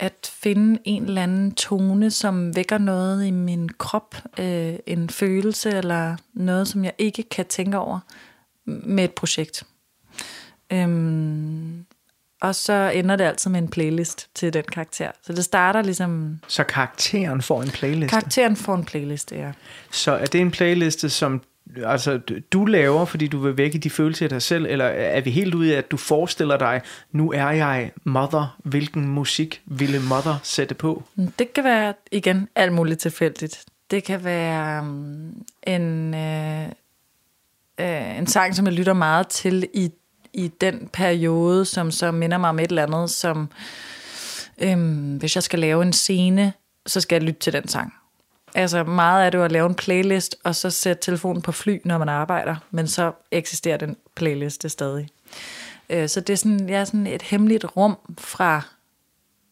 [0.00, 5.70] at finde en eller anden tone, som vækker noget i min krop, øh, en følelse
[5.70, 7.98] eller noget, som jeg ikke kan tænke over
[8.64, 9.64] med et projekt.
[10.72, 11.84] Øhm,
[12.42, 15.10] og så ender det altid med en playlist til den karakter.
[15.22, 16.40] Så det starter ligesom...
[16.48, 18.08] Så karakteren får en playliste.
[18.08, 19.52] Karakteren får en playliste, ja.
[19.90, 21.42] Så er det en playliste, som
[21.84, 22.20] altså,
[22.52, 25.54] du laver, fordi du vil vække de følelser i dig selv, eller er vi helt
[25.54, 26.80] ude i, at du forestiller dig,
[27.12, 31.02] nu er jeg mother, hvilken musik ville mother sætte på?
[31.38, 33.64] Det kan være, igen, alt muligt tilfældigt.
[33.90, 36.66] Det kan være um, en, øh,
[37.80, 39.90] øh, en sang, som jeg lytter meget til i,
[40.32, 43.48] i den periode, som så minder mig om et eller andet, som
[44.58, 46.52] øh, hvis jeg skal lave en scene,
[46.86, 47.92] så skal jeg lytte til den sang.
[48.54, 51.98] Altså meget er det at lave en playlist, og så sætte telefonen på fly, når
[51.98, 55.08] man arbejder, men så eksisterer den playliste stadig.
[55.90, 58.62] Øh, så det er sådan, jeg er sådan et hemmeligt rum fra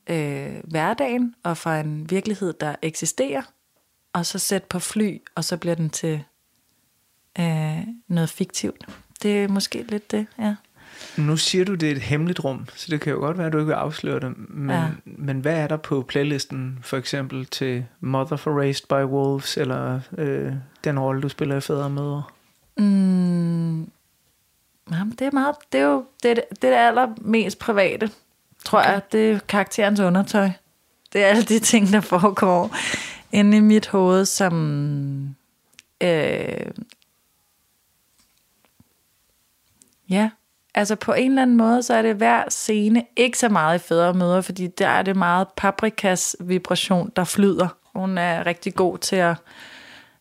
[0.06, 3.42] øh, hverdagen og fra en virkelighed, der eksisterer,
[4.12, 6.24] og så sætte på fly, og så bliver den til
[7.38, 7.78] øh,
[8.08, 8.86] noget fiktivt.
[9.22, 10.54] Det er måske lidt det, ja.
[11.16, 13.52] Nu siger du, det er et hemmeligt rum, så det kan jo godt være, at
[13.52, 14.32] du ikke vil afsløre det.
[14.36, 14.86] Men, ja.
[15.04, 20.00] Men hvad er der på playlisten, for eksempel til Mother for Raised by Wolves, eller
[20.18, 20.52] øh,
[20.84, 22.22] den rolle, du spiller i Fædre og Mødre?
[22.76, 23.80] Mm,
[24.90, 28.10] jamen, det er meget, det er jo det, er det, det er det allermest private,
[28.64, 28.90] tror okay.
[28.90, 29.02] jeg.
[29.12, 30.50] Det er karakterens undertøj.
[31.12, 32.76] Det er alle de ting, der foregår
[33.32, 35.36] inde i mit hoved, som...
[36.00, 36.70] Øh,
[40.08, 40.30] ja,
[40.74, 43.82] altså på en eller anden måde, så er det hver scene ikke så meget i
[43.88, 47.68] fædre og mødre, fordi der er det meget paprikas vibration, der flyder.
[47.94, 49.36] Hun er rigtig god til at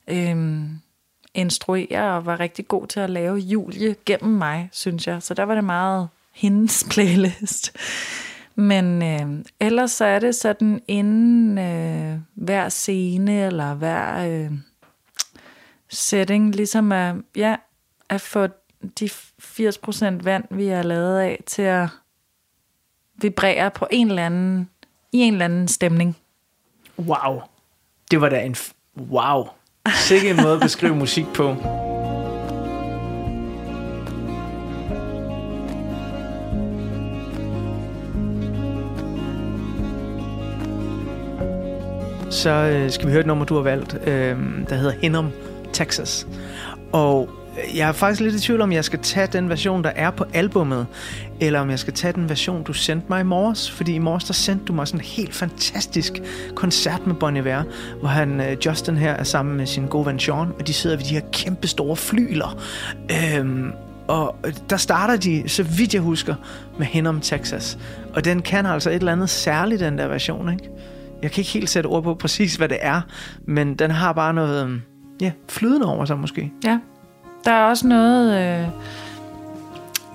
[0.07, 0.79] øhm,
[1.33, 5.23] instruere og var rigtig god til at lave Julie gennem mig, synes jeg.
[5.23, 7.77] Så der var det meget hendes playlist.
[8.55, 14.51] Men øh, ellers så er det sådan inden øh, hver scene eller hver øh,
[15.89, 17.55] setting, ligesom at, ja,
[18.09, 18.47] at få
[18.99, 19.09] de
[19.41, 21.88] 80% vand, vi er lavet af, til at
[23.21, 24.69] vibrere på en eller anden,
[25.11, 26.17] i en eller anden stemning.
[26.99, 27.41] Wow.
[28.11, 28.55] Det var da en...
[28.55, 29.47] F- wow.
[29.95, 31.55] Sikke en måde at beskrive musik på.
[42.32, 44.38] Så øh, skal vi høre et nummer, du har valgt, øh,
[44.69, 45.32] der hedder Hinnom,
[45.73, 46.27] Texas.
[46.91, 47.30] Og
[47.76, 50.26] jeg er faktisk lidt i tvivl om, jeg skal tage den version, der er på
[50.34, 50.88] albummet,
[51.39, 53.72] eller om jeg skal tage den version, du sendte mig i morges.
[53.72, 56.14] Fordi i morges, der sendte du mig sådan en helt fantastisk
[56.55, 57.64] koncert med Bon Iver,
[57.99, 60.97] hvor han, øh, Justin her er sammen med sin gode ven Sean, og de sidder
[60.97, 62.62] ved de her kæmpe store flyler.
[63.12, 63.72] Øhm,
[64.07, 66.36] og øh, der starter de, så vidt jeg husker,
[66.78, 67.78] med Hinnom, Texas.
[68.14, 70.70] Og den kan altså et eller andet særligt, den der version, ikke?
[71.22, 73.01] Jeg kan ikke helt sætte ord på præcis, hvad det er,
[73.47, 74.82] men den har bare noget,
[75.22, 76.51] ja, flydende over sig måske.
[76.66, 76.80] Ja.
[77.49, 78.67] Der er også noget, øh,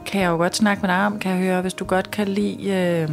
[0.06, 2.28] kan jeg jo godt snakke med dig om, kan jeg høre, hvis du godt kan
[2.28, 3.08] lide øh,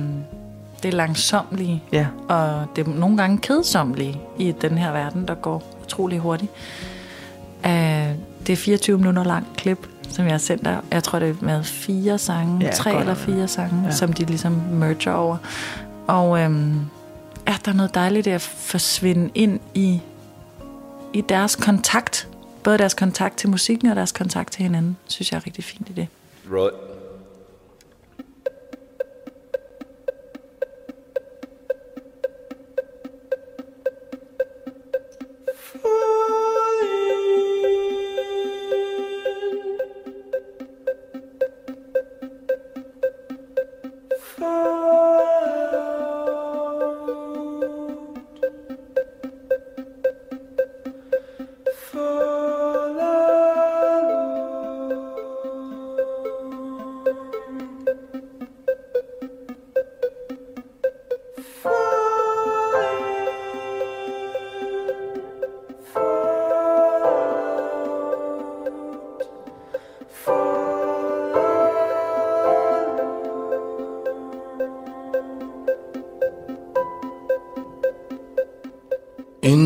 [0.83, 5.63] det langsomlige, Ja, og det er nogle gange kedsomlige i den her verden, der går
[5.83, 6.51] utrolig hurtigt.
[7.65, 7.71] Uh,
[8.47, 10.77] det er 24 minutter langt klip, som jeg har sendt dig.
[10.91, 13.91] Jeg tror, det er med fire sange, Ja, tre eller fire sange, Ja.
[13.91, 15.37] som de ligesom merger over.
[16.07, 16.79] Og øhm,
[17.47, 20.01] ja, der er noget dejligt at forsvinde ind i,
[21.13, 22.27] i deres kontakt.
[22.63, 25.89] Både deres kontakt til musikken og deres kontakt til hinanden, synes jeg er rigtig fint
[25.89, 26.07] i det.
[26.51, 26.90] Right.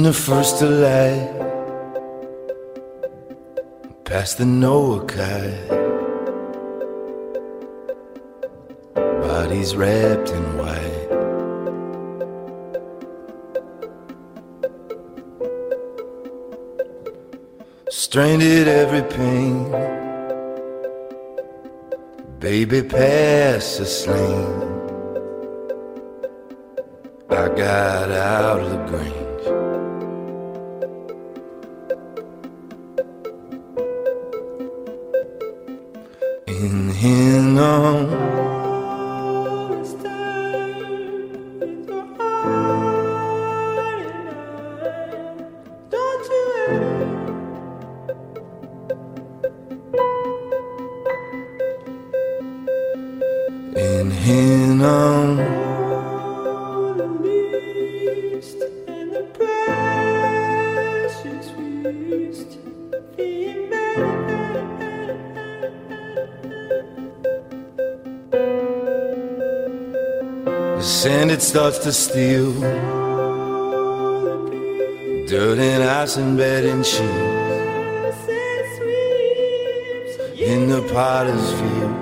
[0.05, 1.31] The first of light,
[4.03, 5.67] past the Noah kite,
[8.93, 11.09] bodies wrapped in white.
[17.89, 19.71] Stranded every pain,
[22.37, 24.61] baby pass a sling.
[27.31, 29.24] I got out of the Grange.
[36.95, 38.44] In Hinnom.
[71.85, 72.51] To steal.
[75.27, 77.05] Dirt and ice and bed and shoes.
[80.39, 81.95] In the potter's field.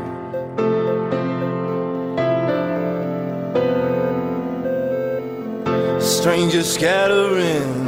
[6.01, 7.87] Strangers scattering.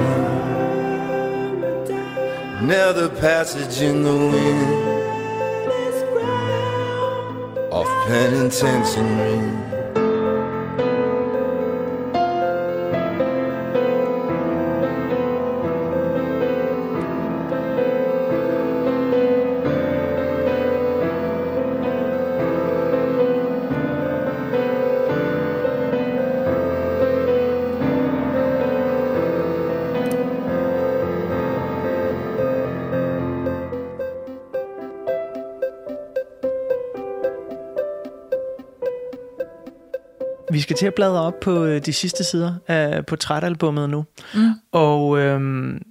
[2.59, 4.83] Another passage in the wind.
[7.71, 8.97] Off penitence
[40.85, 44.05] til at bladre op på øh, de sidste sider af portrætalbummet nu.
[44.33, 44.51] Mm.
[44.71, 45.81] Og øhm,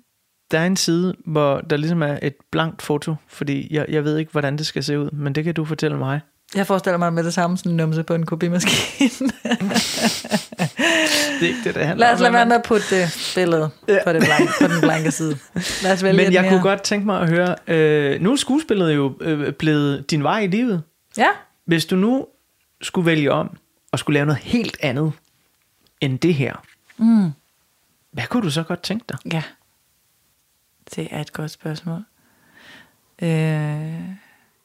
[0.51, 4.18] der er en side, hvor der ligesom er et blankt foto, fordi jeg, jeg ved
[4.18, 6.20] ikke, hvordan det skal se ud, men det kan du fortælle mig.
[6.57, 9.30] Jeg forestiller mig med det samme sådan en numse på en kopimaskine.
[11.40, 13.70] Det er ikke det, det handler Lad os lade være med at putte det billede
[14.05, 15.36] på, det blanke, på den blanke side.
[15.82, 16.51] Lad os vælge Men jeg mere.
[16.51, 20.38] kunne godt tænke mig at høre, øh, nu er skuespillet jo øh, blevet din vej
[20.40, 20.82] i livet.
[21.16, 21.28] Ja,
[21.66, 22.26] Hvis du nu
[22.82, 23.57] skulle vælge om
[23.95, 25.12] og skulle lave noget helt andet
[26.01, 26.64] end det her,
[26.97, 27.30] mm.
[28.11, 29.18] hvad kunne du så godt tænke dig?
[29.32, 29.42] ja.
[30.95, 32.05] Det er et godt spørgsmål.
[33.22, 33.28] Øh,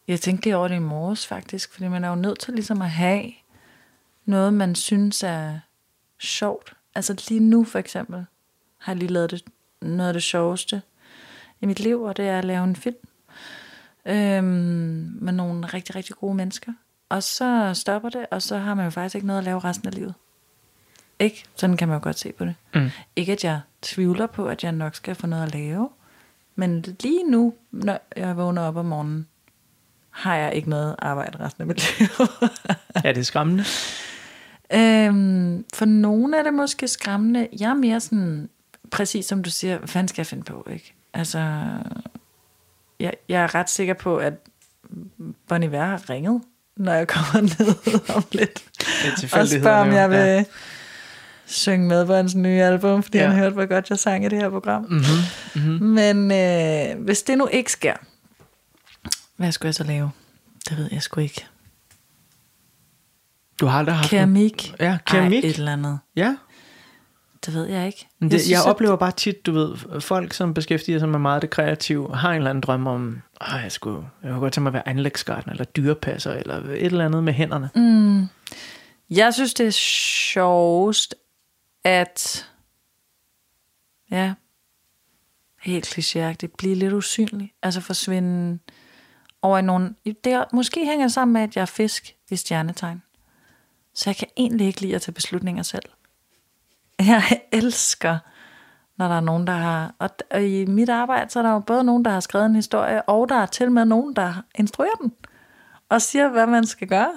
[0.08, 2.82] jeg tænkte lige over det i morges faktisk, fordi man er jo nødt til ligesom
[2.82, 3.32] at have
[4.26, 5.60] noget, man synes er
[6.20, 6.74] sjovt.
[6.96, 8.26] Altså lige nu for eksempel
[8.78, 9.44] har jeg lige lavet det,
[9.82, 10.82] noget af det sjoveste
[11.62, 13.08] i mit liv, og det er at lave en film
[14.06, 16.74] øhm, med nogle rigtig, rigtig gode mennesker.
[17.10, 19.88] Og så stopper det, og så har man jo faktisk ikke noget at lave resten
[19.88, 20.14] af livet.
[21.20, 21.44] Ikke?
[21.56, 22.56] Sådan kan man jo godt se på det.
[22.76, 22.90] Mm.
[23.16, 25.90] Ikke at jeg tvivler på, at jeg nok skal få noget at lave.
[26.56, 29.28] Men lige nu, når jeg vågner op om morgenen,
[30.10, 32.08] har jeg ikke noget arbejde resten af mit liv.
[32.96, 33.64] Er det skræmmende?
[34.74, 37.48] Øhm, for nogle er det måske skræmmende.
[37.60, 38.50] Jeg er mere sådan,
[38.92, 40.94] præcis som du siger, hvad fanden skal jeg finde på, ikke?
[41.14, 41.40] Altså,
[43.00, 44.34] jeg, jeg er ret sikker på, at
[45.48, 46.42] Bon Iver har ringet,
[46.80, 48.64] når jeg kommer ned om lidt.
[49.34, 50.44] Og spørger, om jeg vil Ja.
[51.46, 53.28] synge med på hans nye album, fordi Ja.
[53.28, 54.82] han hørte, hvor godt jeg sang i det her program.
[54.84, 55.04] Mhm,
[55.56, 55.86] Mm-hmm.
[55.88, 57.94] Men øh, hvis det nu ikke sker,
[59.38, 60.12] hvad skulle jeg så lave?
[60.70, 61.46] Det ved jeg sgu ikke.
[63.60, 64.74] Du har aldrig haft en- Keramik?
[64.80, 65.44] Ja, keramik.
[65.44, 66.00] Ej, et eller andet.
[66.16, 66.36] Ja,
[67.46, 68.08] Det ved jeg ikke.
[68.20, 71.10] Men det, jeg, synes, jeg at- oplever bare tit, du ved, folk, som beskæftiger sig
[71.10, 74.40] med meget det kreative, har en eller anden drøm om, at jeg, skulle, jeg kunne
[74.40, 77.70] godt tænke mig at være anlægsgartner, eller dyrepasser, eller et eller andet med hænderne.
[77.76, 78.28] Mm.
[79.10, 81.16] Jeg synes, det er sjovest,
[81.84, 82.50] at
[84.12, 84.34] ja,
[85.62, 87.54] helt klichéagtigt, blive lidt usynlig.
[87.64, 88.60] Altså forsvinde
[89.42, 89.96] over i nogle...
[90.06, 93.02] Det er, måske hænger det sammen med, at jeg er fisk i stjernetegn.
[93.94, 95.84] Så jeg kan egentlig ikke lide at tage beslutninger selv.
[97.00, 98.18] Jeg elsker,
[98.98, 99.92] når der er nogen, der har...
[100.00, 102.56] Og, og i mit arbejde, så er der jo både nogen, der har skrevet en
[102.56, 105.12] historie, og der er til med nogen, der instruerer den.
[105.90, 107.12] Og siger, hvad man skal gøre.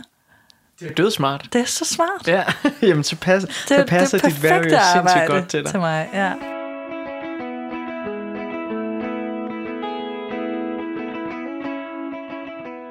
[0.81, 1.49] Det er dødsmart.
[1.53, 2.29] Det er så smart.
[2.29, 2.45] Ja,
[2.89, 5.71] jamen så, pas, Det, så passer det dit værv jo sindssygt godt til dig.
[5.71, 6.09] til mig.
[6.13, 6.33] Ja.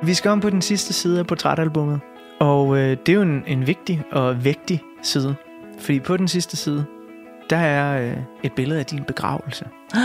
[0.04, 2.00] Vi skal om på den sidste side af portrætalbummet,
[2.40, 5.36] og øh, det er jo en, en vigtig og vægtig side,
[5.80, 6.86] fordi på den sidste side,
[7.50, 9.66] der er øh, et billede af din begravelse.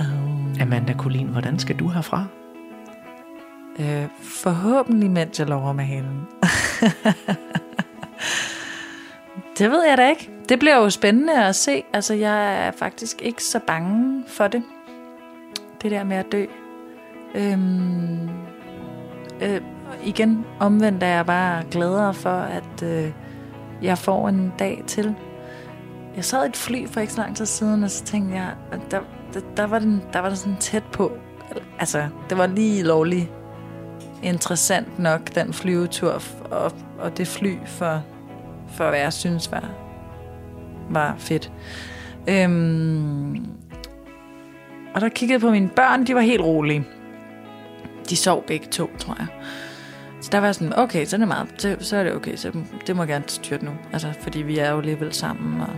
[0.00, 0.62] Oh.
[0.62, 2.24] Amanda Colin, hvordan skal du herfra?
[3.78, 6.26] Øh, forhåbentlig, mens jeg lover med halen.
[9.58, 10.30] det ved jeg da ikke.
[10.48, 11.82] Det bliver jo spændende at se.
[11.92, 14.62] Altså, jeg er faktisk ikke så bange for det.
[15.82, 16.44] Det der med at dø.
[17.34, 18.30] Øhm,
[19.42, 19.60] øh,
[20.04, 23.12] igen, omvendt er jeg bare gladere for, at øh,
[23.82, 25.14] jeg får en dag til.
[26.16, 28.54] Jeg sad i et fly for ikke så lang tid siden, og så tænkte jeg,
[28.72, 29.00] at der,
[29.34, 31.12] der, der, var, den, der var den sådan tæt på.
[31.78, 33.30] Altså, det var lige lovligt
[34.22, 38.02] interessant nok, den flyvetur og, og det fly, for,
[38.68, 39.70] for hvad jeg synes var,
[40.90, 41.52] var fedt.
[42.28, 43.46] Øhm,
[44.94, 46.86] og der kiggede på mine børn, de var helt rolige.
[48.10, 49.26] De sov begge to, tror jeg.
[50.32, 52.52] Der var sådan, okay, så er det meget, så, så er det okay, så
[52.86, 53.70] det må jeg gerne styrte nu.
[53.92, 55.68] Altså, fordi vi er jo alligevel sammen, og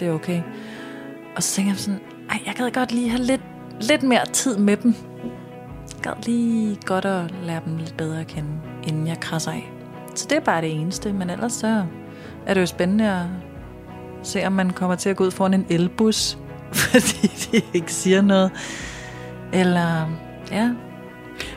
[0.00, 0.42] det er okay.
[1.36, 3.40] Og så tænkte jeg sådan, ej, jeg gad godt lige have lidt,
[3.80, 4.94] lidt mere tid med dem.
[5.94, 8.50] Jeg gad lige godt at lære dem lidt bedre at kende,
[8.86, 9.72] inden jeg krasser af.
[10.14, 11.84] Så det er bare det eneste, men ellers så
[12.46, 13.26] er det jo spændende at
[14.22, 16.38] se, om man kommer til at gå ud foran en elbus,
[16.90, 18.50] fordi de ikke siger noget.
[19.52, 20.10] Eller,
[20.50, 20.70] ja,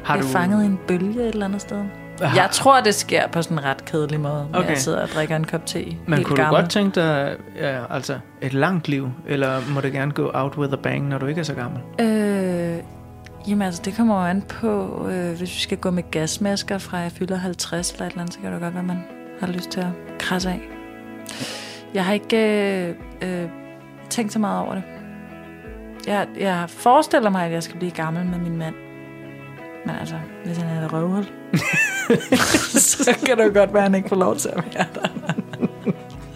[0.04, 1.86] Har bliver fanget en bølge et eller andet sted.
[2.22, 4.70] Jeg tror, det sker på sådan en ret kedelig måde, okay.
[4.70, 5.86] Jeg sidder og drikker en kop te.
[6.08, 6.62] Men kunne du gammel.
[6.62, 10.74] godt tænke dig ja, altså et langt liv, eller må det gerne gå out with
[10.74, 11.82] a bang, når du ikke er så gammel?
[12.00, 12.78] Øh,
[13.48, 16.98] jamen altså, det kommer jo an på, øh, hvis vi skal gå med gasmasker fra
[16.98, 19.04] jeg fylder 50 eller et eller andet, så kan det godt være, man
[19.40, 20.62] har lyst til at krasse af.
[21.94, 22.38] Jeg har ikke
[22.88, 23.50] øh, øh,
[24.10, 24.84] tænkt så meget over det.
[26.08, 28.76] Jeg, jeg forestiller mig, at jeg skal blive gammel med min mand.
[29.86, 30.16] Men altså,
[30.46, 31.26] hvis han er et røvhul,
[33.06, 35.34] så kan det godt være, at han ikke får lov til at være der.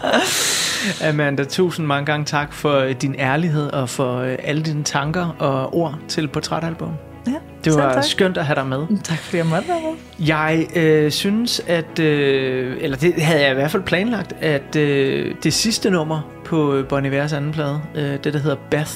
[1.09, 5.35] Amanda, tusind mange gange tak for øh, din ærlighed og for øh, alle dine tanker
[5.39, 6.91] og ord til portrætalbum.
[7.27, 8.03] Ja, Det var tak.
[8.03, 8.87] skønt at have dig med.
[9.03, 10.27] Tak fordi jeg måtte være med.
[10.27, 15.35] Jeg øh, synes, at, øh, eller det havde jeg i hvert fald planlagt, at øh,
[15.43, 18.91] det sidste nummer på øh, Bon Ivers anden plade, øh, det der hedder Beth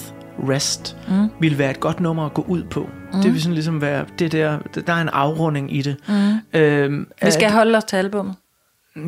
[0.50, 1.28] Rest, mm.
[1.40, 2.90] ville være et godt nummer at gå ud på.
[3.14, 3.22] Mm.
[3.22, 4.58] Det vil sådan ligesom være, det der,
[4.88, 5.96] der er en afrunding i det.
[6.08, 6.60] Mm.
[6.60, 8.36] Øhm, Vi skal holde os til albummet.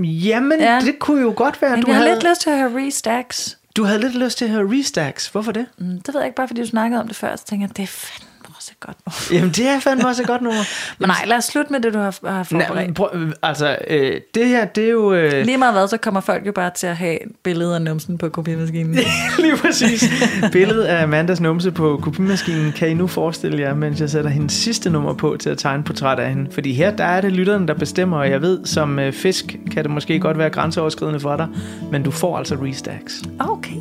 [0.04, 0.80] Jamen, Ja.
[0.86, 2.88] det kunne jo godt være, Men du jeg har havde, lidt lyst til at høre
[2.88, 3.58] Restacks.
[3.78, 5.28] du havde lidt lyst til at høre Restacks.
[5.28, 5.66] Hvorfor det?
[5.78, 7.78] Mm, det ved jeg ikke, bare fordi du snakkede om det før, så tænker jeg,
[7.78, 8.27] det er fandme
[8.68, 9.40] også et godt nummer.
[9.40, 10.62] Jamen, det er fandme også et godt nummer.
[11.00, 12.88] Men nej, lad os slutte med det, du har, har Nej, forberedt.
[12.88, 13.10] men prøv,
[13.44, 15.14] altså, øh, det her, det er jo...
[15.14, 18.18] Øh, Lige meget hvad, så kommer folk jo bare til at have billeder af numsen
[18.18, 18.94] på kopimaskinen.
[19.40, 20.04] Lige præcis.
[20.52, 24.54] Billedet af Amandas numse på kopimaskinen kan I nu forestille jer, mens jeg sætter hendes
[24.54, 26.52] sidste nummer på til at tegne portræt af hende.
[26.52, 29.84] Fordi her, der er det lytteren, der bestemmer, og jeg ved, som øh, fisk kan
[29.84, 31.48] det måske godt være grænseoverskridende for dig,
[31.92, 33.24] men du får altså restacks.
[33.40, 33.76] Okay.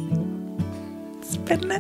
[1.33, 1.75] Spændende.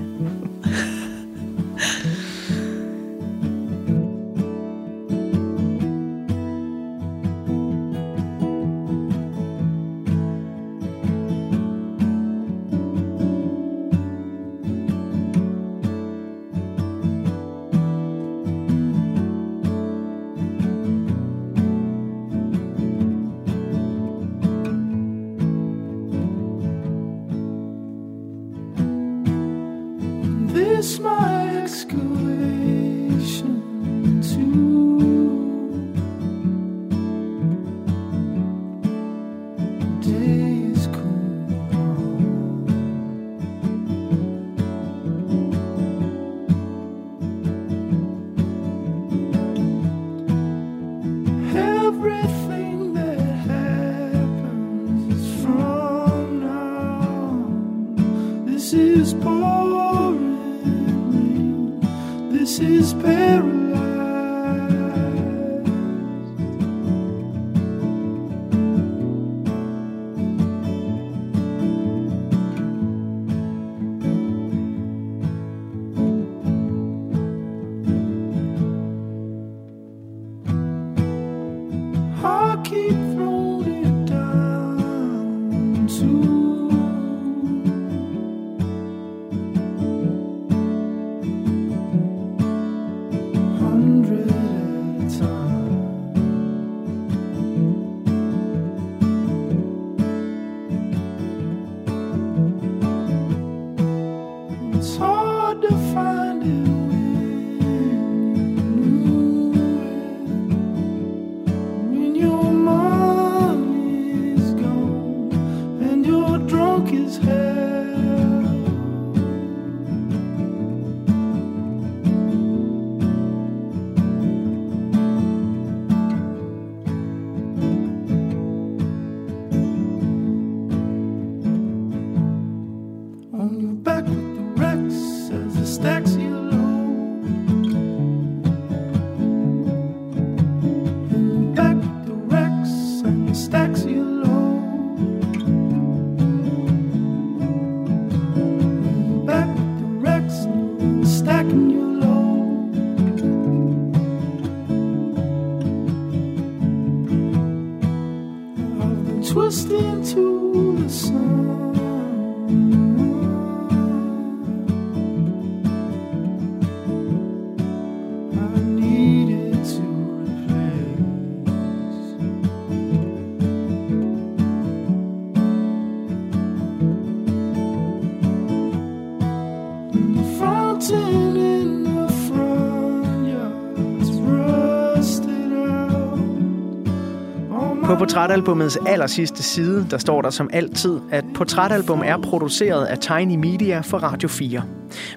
[188.16, 193.36] Portrætalbumets aller sidste side, der står der som altid, at portrætalbum er produceret af Tiny
[193.36, 194.62] Media for Radio 4.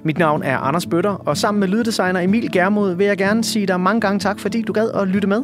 [0.04, 3.66] Mit navn er Anders Bøtter, og sammen med lyddesigner Emil Germod vil jeg gerne sige
[3.66, 5.43] dig mange gange tak, fordi du gad at lytte med.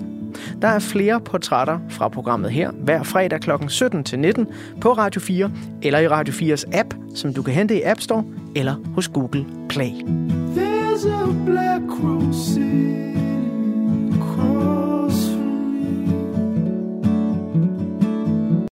[0.62, 3.52] Der er flere portrætter fra programmet her hver fredag kl.
[3.68, 4.48] 17 til 19
[4.82, 5.52] på Radio 4
[5.82, 8.24] eller i Radio 4's app, som du kan hente i App Store
[8.56, 9.92] eller hos Google Play.
[10.56, 11.82] There's a black